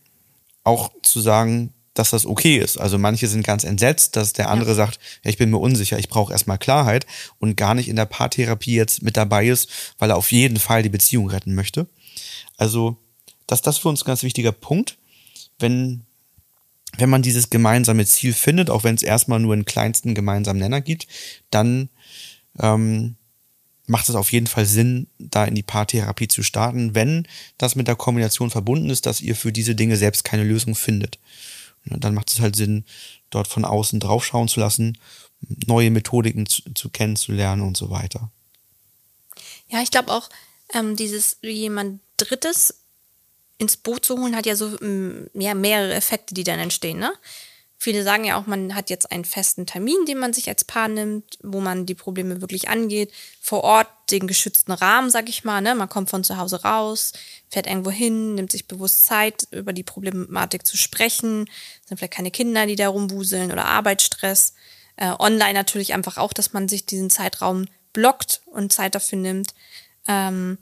auch 0.63 0.91
zu 1.01 1.21
sagen, 1.21 1.73
dass 1.97 2.11
das 2.11 2.25
okay 2.25 2.57
ist. 2.57 2.77
Also 2.77 2.97
manche 2.97 3.27
sind 3.27 3.45
ganz 3.45 3.63
entsetzt, 3.63 4.15
dass 4.15 4.33
der 4.33 4.49
andere 4.49 4.69
ja. 4.69 4.75
sagt, 4.75 4.99
ja, 5.23 5.29
ich 5.29 5.37
bin 5.37 5.49
mir 5.49 5.57
unsicher, 5.57 5.97
ich 5.97 6.09
brauche 6.09 6.31
erstmal 6.31 6.57
Klarheit 6.57 7.05
und 7.39 7.57
gar 7.57 7.73
nicht 7.73 7.89
in 7.89 7.95
der 7.95 8.05
Paartherapie 8.05 8.75
jetzt 8.75 9.01
mit 9.01 9.17
dabei 9.17 9.47
ist, 9.47 9.69
weil 9.97 10.11
er 10.11 10.17
auf 10.17 10.31
jeden 10.31 10.59
Fall 10.59 10.83
die 10.83 10.89
Beziehung 10.89 11.29
retten 11.29 11.55
möchte. 11.55 11.87
Also, 12.57 12.97
dass 13.47 13.61
das 13.61 13.77
für 13.77 13.89
uns 13.89 14.03
ein 14.03 14.05
ganz 14.05 14.23
wichtiger 14.23 14.51
Punkt, 14.51 14.97
wenn 15.59 16.03
wenn 16.97 17.09
man 17.09 17.21
dieses 17.21 17.49
gemeinsame 17.49 18.05
Ziel 18.05 18.33
findet, 18.33 18.69
auch 18.69 18.83
wenn 18.83 18.95
es 18.95 19.03
erstmal 19.03 19.39
nur 19.39 19.53
einen 19.53 19.65
kleinsten 19.65 20.15
gemeinsamen 20.15 20.59
Nenner 20.59 20.81
gibt, 20.81 21.05
dann 21.51 21.89
ähm, 22.59 23.17
macht 23.85 24.09
es 24.09 24.15
auf 24.15 24.31
jeden 24.31 24.47
Fall 24.47 24.65
Sinn, 24.65 25.07
da 25.19 25.45
in 25.45 25.53
die 25.53 25.63
Paartherapie 25.63 26.27
zu 26.27 26.43
starten, 26.43 26.95
wenn 26.95 27.27
das 27.57 27.75
mit 27.75 27.87
der 27.87 27.95
Kombination 27.95 28.49
verbunden 28.49 28.89
ist, 28.89 29.05
dass 29.05 29.21
ihr 29.21 29.35
für 29.35 29.51
diese 29.51 29.75
Dinge 29.75 29.95
selbst 29.97 30.23
keine 30.23 30.43
Lösung 30.43 30.75
findet. 30.75 31.19
Dann 31.89 32.13
macht 32.13 32.31
es 32.31 32.39
halt 32.39 32.55
Sinn, 32.55 32.85
dort 33.29 33.47
von 33.47 33.65
außen 33.65 33.99
draufschauen 33.99 34.47
zu 34.47 34.59
lassen, 34.59 34.97
neue 35.65 35.91
Methodiken 35.91 36.45
zu, 36.45 36.61
zu 36.73 36.89
kennenzulernen 36.89 37.61
und 37.61 37.77
so 37.77 37.89
weiter. 37.89 38.31
Ja, 39.69 39.81
ich 39.81 39.91
glaube 39.91 40.11
auch, 40.11 40.29
ähm, 40.73 40.95
dieses 40.95 41.37
jemand 41.41 42.01
Drittes 42.17 42.81
ins 43.57 43.77
Boot 43.77 44.05
zu 44.05 44.17
holen, 44.17 44.35
hat 44.35 44.45
ja 44.45 44.55
so 44.55 44.69
mm, 44.69 45.29
ja, 45.33 45.53
mehrere 45.53 45.93
Effekte, 45.93 46.33
die 46.33 46.43
dann 46.43 46.59
entstehen. 46.59 46.99
Ne? 46.99 47.11
Viele 47.79 48.03
sagen 48.03 48.23
ja 48.23 48.39
auch, 48.39 48.47
man 48.47 48.73
hat 48.73 48.89
jetzt 48.89 49.11
einen 49.11 49.23
festen 49.23 49.67
Termin, 49.67 50.05
den 50.07 50.17
man 50.17 50.33
sich 50.33 50.49
als 50.49 50.63
Paar 50.63 50.87
nimmt, 50.87 51.37
wo 51.43 51.59
man 51.59 51.85
die 51.85 51.93
Probleme 51.93 52.41
wirklich 52.41 52.69
angeht. 52.69 53.11
Vor 53.39 53.63
Ort 53.63 53.87
den 54.09 54.25
geschützten 54.25 54.71
Rahmen, 54.71 55.11
sag 55.11 55.29
ich 55.29 55.43
mal. 55.43 55.61
Ne? 55.61 55.75
Man 55.75 55.87
kommt 55.87 56.09
von 56.09 56.23
zu 56.23 56.37
Hause 56.37 56.63
raus, 56.63 57.13
fährt 57.49 57.67
irgendwo 57.67 57.91
hin, 57.91 58.33
nimmt 58.33 58.51
sich 58.51 58.67
bewusst 58.67 59.05
Zeit, 59.05 59.47
über 59.51 59.73
die 59.73 59.83
Problematik 59.83 60.65
zu 60.65 60.75
sprechen. 60.75 61.47
Es 61.83 61.89
sind 61.89 61.97
vielleicht 61.97 62.13
keine 62.13 62.31
Kinder, 62.31 62.65
die 62.65 62.75
da 62.75 62.89
rumwuseln 62.89 63.51
oder 63.51 63.65
Arbeitsstress. 63.65 64.55
Äh, 64.95 65.13
online 65.19 65.53
natürlich 65.53 65.93
einfach 65.93 66.17
auch, 66.17 66.33
dass 66.33 66.53
man 66.53 66.67
sich 66.67 66.87
diesen 66.87 67.11
Zeitraum 67.11 67.65
blockt 67.93 68.41
und 68.47 68.73
Zeit 68.73 68.95
dafür 68.95 69.19
nimmt. 69.19 69.53
Ähm, 70.07 70.57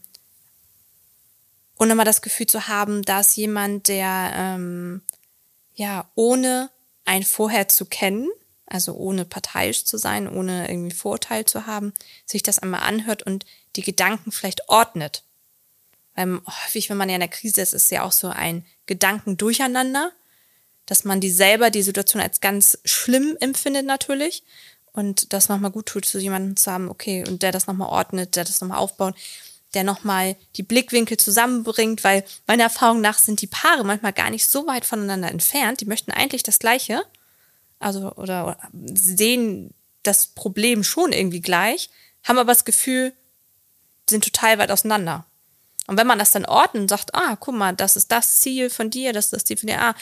und 1.77 1.89
immer 1.89 2.03
das 2.03 2.21
Gefühl 2.21 2.47
zu 2.47 2.67
haben, 2.67 3.03
dass 3.03 3.37
jemand, 3.37 3.87
der 3.87 4.31
ähm, 4.35 5.01
ja 5.75 6.09
ohne 6.15 6.69
ein 7.05 7.23
Vorher 7.23 7.67
zu 7.67 7.85
kennen, 7.85 8.29
also 8.65 8.93
ohne 8.93 9.25
parteiisch 9.25 9.85
zu 9.85 9.97
sein, 9.97 10.27
ohne 10.27 10.69
irgendwie 10.69 10.95
Vorurteil 10.95 11.45
zu 11.45 11.67
haben, 11.67 11.93
sich 12.25 12.43
das 12.43 12.59
einmal 12.59 12.81
anhört 12.81 13.23
und 13.23 13.45
die 13.75 13.83
Gedanken 13.83 14.31
vielleicht 14.31 14.69
ordnet. 14.69 15.23
Weil 16.15 16.39
häufig, 16.45 16.89
wenn 16.89 16.97
man 16.97 17.09
ja 17.09 17.15
in 17.15 17.21
der 17.21 17.29
Krise 17.29 17.61
ist, 17.61 17.73
ist 17.73 17.91
ja 17.91 18.03
auch 18.03 18.11
so 18.11 18.29
ein 18.29 18.65
Gedankendurcheinander, 18.85 20.11
dass 20.85 21.03
man 21.03 21.19
die 21.19 21.31
selber 21.31 21.69
die 21.69 21.81
Situation 21.81 22.21
als 22.21 22.41
ganz 22.41 22.79
schlimm 22.85 23.37
empfindet 23.39 23.85
natürlich 23.85 24.43
und 24.93 25.33
das 25.33 25.49
nochmal 25.49 25.71
gut 25.71 25.87
tut, 25.87 26.05
so 26.05 26.19
jemanden 26.19 26.55
zu 26.55 26.71
haben, 26.71 26.89
okay, 26.89 27.23
und 27.27 27.43
der 27.43 27.51
das 27.51 27.67
nochmal 27.67 27.89
ordnet, 27.89 28.35
der 28.35 28.45
das 28.45 28.61
nochmal 28.61 28.77
aufbaut, 28.77 29.15
der 29.75 29.83
nochmal 29.83 30.35
die 30.55 30.63
Blickwinkel 30.63 31.17
zusammenbringt, 31.17 32.03
weil 32.03 32.23
meiner 32.47 32.63
Erfahrung 32.63 33.01
nach 33.01 33.17
sind 33.17 33.41
die 33.41 33.47
Paare 33.47 33.83
manchmal 33.83 34.13
gar 34.13 34.29
nicht 34.29 34.47
so 34.47 34.65
weit 34.67 34.85
voneinander 34.85 35.29
entfernt. 35.29 35.81
Die 35.81 35.85
möchten 35.85 36.11
eigentlich 36.11 36.43
das 36.43 36.59
Gleiche, 36.59 37.03
also 37.79 38.11
oder, 38.13 38.47
oder 38.47 38.57
sehen 38.73 39.73
das 40.03 40.27
Problem 40.27 40.83
schon 40.83 41.11
irgendwie 41.11 41.41
gleich, 41.41 41.89
haben 42.23 42.39
aber 42.39 42.51
das 42.51 42.65
Gefühl, 42.65 43.13
sind 44.09 44.23
total 44.23 44.57
weit 44.57 44.71
auseinander. 44.71 45.25
Und 45.87 45.97
wenn 45.97 46.07
man 46.07 46.19
das 46.19 46.31
dann 46.31 46.45
ordnet 46.45 46.81
und 46.81 46.89
sagt, 46.89 47.13
ah, 47.13 47.35
guck 47.39 47.55
mal, 47.55 47.75
das 47.75 47.95
ist 47.95 48.11
das 48.11 48.39
Ziel 48.39 48.69
von 48.69 48.89
dir, 48.89 49.13
das 49.13 49.25
ist 49.25 49.33
das 49.33 49.45
Ziel 49.45 49.57
von 49.57 49.67
dir, 49.67 49.81
ah, 49.81 49.95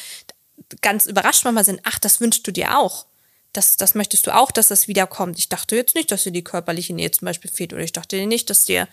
ganz 0.81 1.05
überrascht 1.05 1.43
manchmal 1.43 1.65
sind, 1.65 1.81
ach, 1.83 1.99
das 1.99 2.21
wünschst 2.21 2.47
du 2.47 2.51
dir 2.51 2.77
auch. 2.77 3.05
Das, 3.51 3.77
das 3.77 3.93
möchtest 3.93 4.25
du 4.25 4.35
auch, 4.35 4.51
dass 4.51 4.69
das 4.69 4.87
wiederkommt. 4.87 5.37
Ich 5.37 5.49
dachte 5.49 5.75
jetzt 5.75 5.93
nicht, 5.95 6.11
dass 6.11 6.23
dir 6.23 6.31
die 6.31 6.43
körperliche 6.43 6.93
Nähe 6.93 7.11
zum 7.11 7.25
Beispiel 7.25 7.51
fehlt 7.51 7.73
oder 7.73 7.83
ich 7.83 7.91
dachte 7.91 8.25
nicht, 8.25 8.49
dass 8.49 8.65
dir 8.65 8.87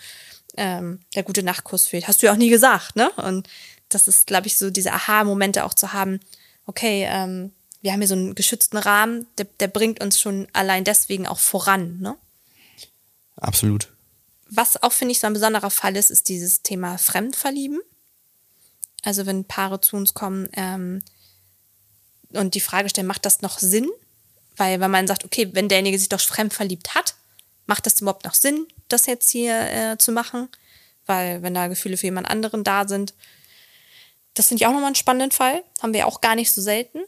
ähm, 0.57 1.01
der 1.15 1.23
gute 1.23 1.43
Nachtkuss 1.43 1.87
fehlt. 1.87 2.09
Hast 2.09 2.23
du 2.23 2.27
ja 2.27 2.33
auch 2.33 2.37
nie 2.37 2.51
gesagt, 2.51 2.97
ne? 2.97 3.11
Und 3.13 3.49
das 3.89 4.09
ist, 4.09 4.27
glaube 4.27 4.47
ich, 4.47 4.57
so 4.57 4.71
diese 4.71 4.93
Aha-Momente 4.93 5.65
auch 5.65 5.75
zu 5.75 5.93
haben, 5.93 6.21
okay, 6.67 7.07
ähm, 7.09 7.53
wir 7.83 7.93
haben 7.93 8.01
hier 8.01 8.09
so 8.09 8.15
einen 8.15 8.35
geschützten 8.35 8.77
Rahmen, 8.77 9.27
der, 9.39 9.47
der 9.59 9.69
bringt 9.69 10.03
uns 10.03 10.21
schon 10.21 10.47
allein 10.53 10.85
deswegen 10.85 11.27
auch 11.27 11.39
voran, 11.39 11.99
ne? 12.01 12.17
Absolut. 13.37 13.89
Was 14.49 14.83
auch, 14.83 14.93
finde 14.93 15.13
ich, 15.13 15.21
so 15.21 15.27
ein 15.27 15.33
besonderer 15.33 15.71
Fall 15.71 15.97
ist, 15.97 16.11
ist 16.11 16.29
dieses 16.29 16.63
Thema 16.63 16.99
Fremdverlieben. 16.99 17.81
Also 19.03 19.25
wenn 19.25 19.45
Paare 19.45 19.81
zu 19.81 19.97
uns 19.97 20.13
kommen 20.13 20.49
ähm, 20.53 21.03
und 22.33 22.55
die 22.55 22.61
Frage 22.61 22.91
stellen, 22.91 23.07
macht 23.07 23.25
das 23.25 23.41
noch 23.41 23.59
Sinn? 23.59 23.89
Weil 24.57 24.81
wenn 24.81 24.91
man 24.91 25.07
sagt, 25.07 25.25
okay, 25.25 25.49
wenn 25.53 25.69
derjenige 25.69 25.99
sich 25.99 26.09
doch 26.09 26.21
fremdverliebt 26.21 26.95
hat, 26.95 27.15
macht 27.67 27.87
das 27.87 28.01
überhaupt 28.01 28.25
noch 28.25 28.35
Sinn, 28.35 28.67
das 28.93 29.07
jetzt 29.07 29.31
hier 29.31 29.71
äh, 29.71 29.99
zu 29.99 30.13
machen? 30.13 30.49
Weil 31.07 31.43
wenn 31.43 31.55
da 31.55 31.67
Gefühle 31.67 31.97
für 31.97 32.07
jemand 32.07 32.31
anderen 32.31 32.65
da 32.65 32.87
sind, 32.87 33.15
das 34.35 34.49
finde 34.49 34.63
ich 34.63 34.67
auch 34.67 34.73
nochmal 34.73 34.87
einen 34.87 34.95
spannenden 34.95 35.33
Fall. 35.33 35.65
Haben 35.83 35.93
wir 35.93 36.07
auch 36.07 36.21
gar 36.21 36.37
nicht 36.37 36.53
so 36.53 36.61
selten. 36.61 37.01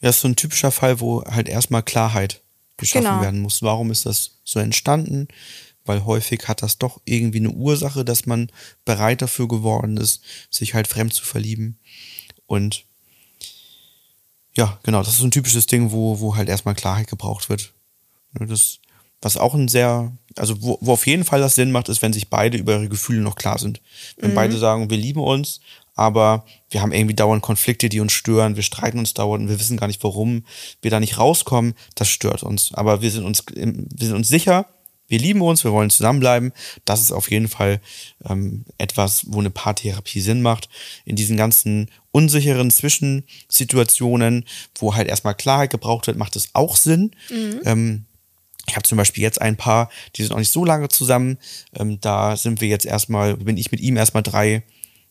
Ja, 0.00 0.10
ist 0.10 0.20
so 0.20 0.28
ein 0.28 0.36
typischer 0.36 0.72
Fall, 0.72 1.00
wo 1.00 1.24
halt 1.24 1.48
erstmal 1.48 1.82
Klarheit 1.82 2.40
geschaffen 2.76 3.06
genau. 3.06 3.22
werden 3.22 3.40
muss. 3.40 3.62
Warum 3.62 3.90
ist 3.90 4.06
das 4.06 4.32
so 4.44 4.58
entstanden? 4.58 5.28
Weil 5.84 6.04
häufig 6.04 6.48
hat 6.48 6.62
das 6.62 6.78
doch 6.78 7.00
irgendwie 7.04 7.38
eine 7.38 7.50
Ursache, 7.50 8.04
dass 8.04 8.26
man 8.26 8.50
bereit 8.84 9.22
dafür 9.22 9.48
geworden 9.48 9.96
ist, 9.96 10.22
sich 10.50 10.74
halt 10.74 10.88
fremd 10.88 11.14
zu 11.14 11.24
verlieben. 11.24 11.78
Und 12.46 12.84
ja, 14.54 14.78
genau, 14.82 14.98
das 14.98 15.14
ist 15.14 15.18
so 15.18 15.26
ein 15.26 15.30
typisches 15.30 15.66
Ding, 15.66 15.92
wo, 15.92 16.20
wo 16.20 16.36
halt 16.36 16.48
erstmal 16.48 16.74
Klarheit 16.74 17.06
gebraucht 17.06 17.48
wird. 17.48 17.72
Das, 18.34 18.80
was 19.22 19.36
auch 19.36 19.54
ein 19.54 19.68
sehr, 19.68 20.12
also 20.36 20.60
wo, 20.60 20.78
wo 20.80 20.92
auf 20.92 21.06
jeden 21.06 21.24
Fall 21.24 21.40
das 21.40 21.54
Sinn 21.54 21.72
macht, 21.72 21.88
ist, 21.88 22.02
wenn 22.02 22.12
sich 22.12 22.28
beide 22.28 22.58
über 22.58 22.74
ihre 22.74 22.88
Gefühle 22.88 23.20
noch 23.20 23.36
klar 23.36 23.58
sind. 23.58 23.80
Wenn 24.18 24.32
mhm. 24.32 24.34
beide 24.34 24.58
sagen, 24.58 24.90
wir 24.90 24.98
lieben 24.98 25.20
uns, 25.20 25.60
aber 25.94 26.44
wir 26.70 26.82
haben 26.82 26.92
irgendwie 26.92 27.14
dauernd 27.14 27.42
Konflikte, 27.42 27.88
die 27.88 28.00
uns 28.00 28.12
stören, 28.12 28.56
wir 28.56 28.62
streiten 28.62 28.98
uns 28.98 29.14
dauernd 29.14 29.48
wir 29.48 29.60
wissen 29.60 29.76
gar 29.76 29.86
nicht, 29.86 30.02
warum 30.02 30.44
wir 30.80 30.90
da 30.90 31.00
nicht 31.00 31.18
rauskommen, 31.18 31.74
das 31.94 32.08
stört 32.08 32.42
uns. 32.42 32.72
Aber 32.74 33.00
wir 33.00 33.10
sind 33.10 33.24
uns, 33.24 33.44
wir 33.54 34.06
sind 34.06 34.16
uns 34.16 34.28
sicher, 34.28 34.66
wir 35.12 35.18
lieben 35.18 35.42
uns, 35.42 35.62
wir 35.62 35.72
wollen 35.72 35.90
zusammenbleiben. 35.90 36.52
Das 36.86 37.02
ist 37.02 37.12
auf 37.12 37.30
jeden 37.30 37.48
Fall 37.48 37.82
ähm, 38.24 38.64
etwas, 38.78 39.24
wo 39.26 39.40
eine 39.40 39.50
Paartherapie 39.50 40.22
Sinn 40.22 40.40
macht. 40.40 40.70
In 41.04 41.16
diesen 41.16 41.36
ganzen 41.36 41.90
unsicheren 42.12 42.70
Zwischensituationen, 42.70 44.46
wo 44.78 44.94
halt 44.94 45.08
erstmal 45.08 45.34
Klarheit 45.34 45.68
gebraucht 45.68 46.06
wird, 46.06 46.16
macht 46.16 46.34
es 46.34 46.48
auch 46.54 46.76
Sinn. 46.76 47.10
Mhm. 47.28 47.60
Ähm, 47.64 48.04
ich 48.66 48.76
habe 48.76 48.86
zum 48.86 48.98
Beispiel 48.98 49.22
jetzt 49.22 49.40
ein 49.40 49.56
Paar, 49.56 49.90
die 50.16 50.22
sind 50.22 50.32
auch 50.32 50.38
nicht 50.38 50.52
so 50.52 50.64
lange 50.64 50.88
zusammen. 50.88 51.38
Ähm, 51.74 52.00
da 52.00 52.36
sind 52.36 52.60
wir 52.60 52.68
jetzt 52.68 52.86
erstmal, 52.86 53.36
bin 53.36 53.56
ich 53.56 53.72
mit 53.72 53.80
ihm 53.80 53.96
erstmal 53.96 54.22
drei 54.22 54.62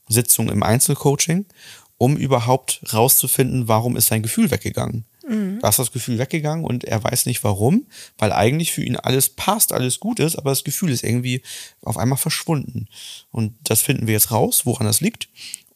Sitzung 0.07 0.49
im 0.49 0.63
Einzelcoaching, 0.63 1.45
um 1.97 2.17
überhaupt 2.17 2.81
rauszufinden, 2.93 3.67
warum 3.67 3.97
ist 3.97 4.07
sein 4.07 4.23
Gefühl 4.23 4.51
weggegangen. 4.51 5.05
Mhm. 5.27 5.59
Da 5.61 5.69
ist 5.69 5.79
das 5.79 5.91
Gefühl 5.91 6.17
weggegangen 6.17 6.65
und 6.65 6.83
er 6.83 7.03
weiß 7.03 7.25
nicht 7.25 7.43
warum, 7.43 7.85
weil 8.17 8.31
eigentlich 8.31 8.71
für 8.71 8.83
ihn 8.83 8.95
alles 8.95 9.29
passt, 9.29 9.71
alles 9.73 9.99
gut 9.99 10.19
ist, 10.19 10.35
aber 10.35 10.49
das 10.49 10.63
Gefühl 10.63 10.91
ist 10.91 11.03
irgendwie 11.03 11.41
auf 11.83 11.97
einmal 11.97 12.17
verschwunden. 12.17 12.87
Und 13.31 13.53
das 13.63 13.81
finden 13.81 14.07
wir 14.07 14.13
jetzt 14.13 14.31
raus, 14.31 14.65
woran 14.65 14.87
das 14.87 15.01
liegt. 15.01 15.29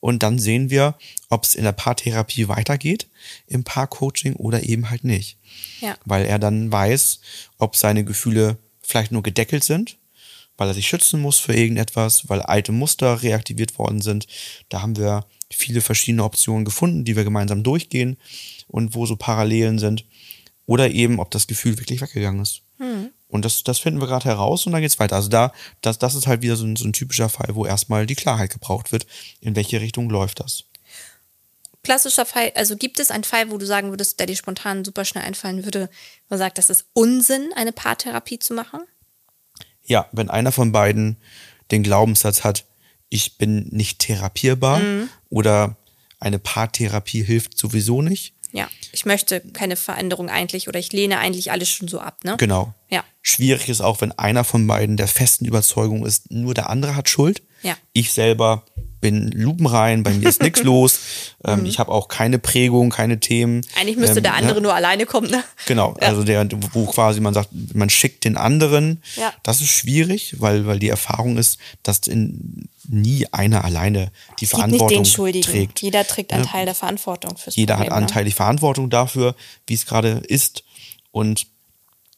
Und 0.05 0.21
dann 0.21 0.37
sehen 0.37 0.69
wir, 0.69 0.93
ob 1.29 1.45
es 1.45 1.55
in 1.55 1.63
der 1.63 1.71
Paartherapie 1.71 2.47
weitergeht, 2.47 3.07
im 3.47 3.63
Paarcoaching 3.63 4.35
oder 4.35 4.61
eben 4.61 4.91
halt 4.91 5.03
nicht. 5.03 5.39
Ja. 5.81 5.97
Weil 6.05 6.25
er 6.25 6.37
dann 6.37 6.71
weiß, 6.71 7.21
ob 7.57 7.75
seine 7.75 8.05
Gefühle 8.05 8.59
vielleicht 8.83 9.11
nur 9.11 9.23
gedeckelt 9.23 9.63
sind 9.63 9.97
weil 10.57 10.69
er 10.69 10.73
sich 10.73 10.87
schützen 10.87 11.21
muss 11.21 11.39
für 11.39 11.53
irgendetwas, 11.53 12.29
weil 12.29 12.41
alte 12.41 12.71
Muster 12.71 13.21
reaktiviert 13.21 13.77
worden 13.77 14.01
sind. 14.01 14.25
Da 14.69 14.81
haben 14.81 14.95
wir 14.95 15.25
viele 15.51 15.81
verschiedene 15.81 16.23
Optionen 16.23 16.63
gefunden, 16.63 17.03
die 17.03 17.17
wir 17.17 17.25
gemeinsam 17.25 17.63
durchgehen 17.63 18.15
und 18.67 18.95
wo 18.95 19.05
so 19.05 19.17
Parallelen 19.17 19.79
sind. 19.79 20.05
Oder 20.65 20.91
eben, 20.91 21.19
ob 21.19 21.29
das 21.31 21.47
Gefühl 21.47 21.77
wirklich 21.77 21.99
weggegangen 21.99 22.41
ist. 22.41 22.61
Hm. 22.77 23.09
Und 23.35 23.45
das, 23.45 23.63
das 23.63 23.79
finden 23.79 24.01
wir 24.01 24.07
gerade 24.07 24.25
heraus 24.25 24.65
und 24.65 24.71
dann 24.71 24.81
geht's 24.81 24.99
weiter. 24.99 25.15
Also 25.15 25.29
da, 25.29 25.51
das, 25.81 25.99
das 25.99 26.15
ist 26.15 26.27
halt 26.27 26.41
wieder 26.41 26.55
so 26.55 26.65
ein, 26.65 26.75
so 26.75 26.85
ein 26.85 26.93
typischer 26.93 27.29
Fall, 27.29 27.53
wo 27.53 27.65
erstmal 27.65 28.05
die 28.05 28.15
Klarheit 28.15 28.51
gebraucht 28.51 28.91
wird, 28.91 29.05
in 29.41 29.55
welche 29.55 29.81
Richtung 29.81 30.09
läuft 30.09 30.39
das. 30.39 30.63
Klassischer 31.83 32.25
Fall, 32.25 32.51
also 32.55 32.75
gibt 32.75 32.99
es 32.99 33.11
einen 33.11 33.23
Fall, 33.23 33.51
wo 33.51 33.59
du 33.59 33.65
sagen 33.67 33.91
würdest, 33.91 34.19
der 34.19 34.25
dir 34.25 34.35
spontan 34.35 34.83
super 34.83 35.05
schnell 35.05 35.23
einfallen 35.23 35.65
würde, 35.65 35.89
wo 36.27 36.33
man 36.33 36.39
sagt, 36.39 36.57
das 36.57 36.71
ist 36.71 36.85
Unsinn, 36.93 37.51
eine 37.55 37.71
Paartherapie 37.71 38.39
zu 38.39 38.55
machen? 38.55 38.81
ja, 39.85 40.07
wenn 40.11 40.29
einer 40.29 40.51
von 40.51 40.71
beiden 40.71 41.17
den 41.71 41.83
Glaubenssatz 41.83 42.43
hat, 42.43 42.65
ich 43.09 43.37
bin 43.37 43.67
nicht 43.71 43.99
therapierbar 43.99 44.79
mhm. 44.79 45.09
oder 45.29 45.77
eine 46.19 46.39
Paartherapie 46.39 47.23
hilft 47.23 47.57
sowieso 47.57 48.01
nicht. 48.01 48.33
Ja, 48.51 48.69
ich 48.91 49.05
möchte 49.05 49.41
keine 49.41 49.75
Veränderung 49.75 50.29
eigentlich 50.29 50.67
oder 50.67 50.79
ich 50.79 50.93
lehne 50.93 51.19
eigentlich 51.19 51.51
alles 51.51 51.69
schon 51.69 51.87
so 51.87 51.99
ab, 51.99 52.23
ne? 52.23 52.35
Genau. 52.37 52.73
Ja. 52.89 53.03
Schwierig 53.21 53.69
ist 53.69 53.81
auch, 53.81 54.01
wenn 54.01 54.11
einer 54.13 54.43
von 54.43 54.65
beiden 54.67 54.97
der 54.97 55.07
festen 55.07 55.45
Überzeugung 55.45 56.05
ist, 56.05 56.31
nur 56.31 56.53
der 56.53 56.69
andere 56.69 56.95
hat 56.95 57.09
Schuld. 57.09 57.43
Ja. 57.63 57.75
Ich 57.93 58.13
selber 58.13 58.63
bin 59.05 59.29
lupenrein, 59.29 60.01
bei 60.01 60.13
mir 60.13 60.27
ist 60.27 60.41
nichts 60.41 60.63
los. 60.63 60.99
Ähm, 61.43 61.59
mhm. 61.59 61.65
Ich 61.67 61.77
habe 61.77 61.91
auch 61.91 62.07
keine 62.07 62.39
Prägung, 62.39 62.89
keine 62.89 63.19
Themen. 63.19 63.61
Eigentlich 63.79 63.97
müsste 63.97 64.17
ähm, 64.17 64.23
der 64.23 64.33
andere 64.33 64.55
ja. 64.55 64.61
nur 64.61 64.73
alleine 64.73 65.05
kommen. 65.05 65.29
Ne? 65.29 65.43
Genau, 65.67 65.95
ja. 66.01 66.07
also 66.07 66.23
der, 66.23 66.47
wo 66.73 66.87
quasi 66.87 67.19
man 67.19 67.35
sagt, 67.35 67.49
man 67.75 67.91
schickt 67.91 68.23
den 68.23 68.35
anderen. 68.35 69.03
Ja. 69.15 69.31
Das 69.43 69.61
ist 69.61 69.69
schwierig, 69.69 70.37
weil, 70.39 70.65
weil 70.65 70.79
die 70.79 70.89
Erfahrung 70.89 71.37
ist, 71.37 71.59
dass 71.83 71.99
in, 72.07 72.67
nie 72.87 73.27
einer 73.31 73.63
alleine 73.63 74.11
die 74.39 74.45
es 74.45 74.51
Verantwortung 74.51 75.03
trägt. 75.03 75.83
Jeder 75.83 76.07
trägt 76.07 76.33
einen 76.33 76.45
Teil 76.45 76.65
der 76.65 76.73
Verantwortung 76.73 77.37
fürs 77.37 77.55
Jeder 77.55 77.75
Problem, 77.75 77.93
hat 77.93 77.99
ne? 77.99 78.05
anteilig 78.07 78.33
ne? 78.33 78.37
Verantwortung 78.37 78.89
dafür, 78.89 79.35
wie 79.67 79.75
es 79.75 79.85
gerade 79.85 80.23
ist. 80.27 80.63
Und 81.11 81.45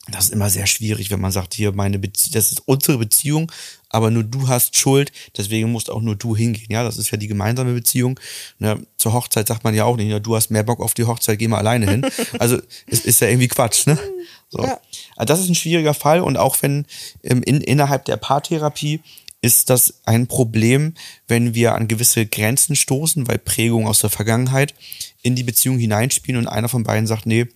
das 0.09 0.25
ist 0.25 0.33
immer 0.33 0.49
sehr 0.49 0.67
schwierig, 0.67 1.11
wenn 1.11 1.19
man 1.19 1.33
sagt, 1.33 1.53
hier 1.53 1.73
meine 1.73 1.99
Bezie 1.99 2.31
das 2.31 2.51
ist 2.53 2.61
unsere 2.65 2.97
Beziehung, 2.97 3.51
aber 3.89 4.11
nur 4.11 4.23
du 4.23 4.47
hast 4.47 4.75
Schuld, 4.75 5.11
deswegen 5.37 5.71
musst 5.71 5.89
auch 5.89 6.01
nur 6.01 6.15
du 6.15 6.35
hingehen. 6.35 6.67
Ja, 6.69 6.83
das 6.83 6.97
ist 6.97 7.11
ja 7.11 7.17
die 7.17 7.27
gemeinsame 7.27 7.73
Beziehung. 7.73 8.19
Ne? 8.59 8.85
Zur 8.97 9.13
Hochzeit 9.13 9.47
sagt 9.47 9.63
man 9.63 9.73
ja 9.73 9.85
auch 9.85 9.97
nicht, 9.97 10.09
ja, 10.09 10.19
du 10.19 10.35
hast 10.35 10.49
mehr 10.49 10.63
Bock 10.63 10.79
auf 10.79 10.93
die 10.93 11.05
Hochzeit, 11.05 11.39
geh 11.39 11.47
mal 11.47 11.57
alleine 11.57 11.89
hin. 11.89 12.05
Also 12.39 12.59
ist, 12.85 13.05
ist 13.05 13.21
ja 13.21 13.27
irgendwie 13.27 13.47
Quatsch. 13.47 13.87
Ne? 13.87 13.97
So. 14.49 14.61
Ja. 14.61 14.79
Also 15.15 15.33
das 15.33 15.39
ist 15.39 15.49
ein 15.49 15.55
schwieriger 15.55 15.93
Fall 15.93 16.21
und 16.21 16.37
auch 16.37 16.61
wenn 16.61 16.85
ähm, 17.23 17.41
in, 17.43 17.61
innerhalb 17.61 18.05
der 18.05 18.17
Paartherapie 18.17 19.01
ist 19.41 19.69
das 19.69 20.01
ein 20.05 20.27
Problem, 20.27 20.93
wenn 21.27 21.53
wir 21.53 21.75
an 21.75 21.87
gewisse 21.87 22.25
Grenzen 22.25 22.75
stoßen, 22.75 23.27
weil 23.27 23.37
Prägungen 23.37 23.87
aus 23.87 23.99
der 23.99 24.09
Vergangenheit 24.09 24.73
in 25.21 25.35
die 25.35 25.43
Beziehung 25.43 25.77
hineinspielen 25.77 26.41
und 26.41 26.47
einer 26.47 26.69
von 26.69 26.83
beiden 26.83 27.07
sagt, 27.07 27.25
nee, 27.25 27.47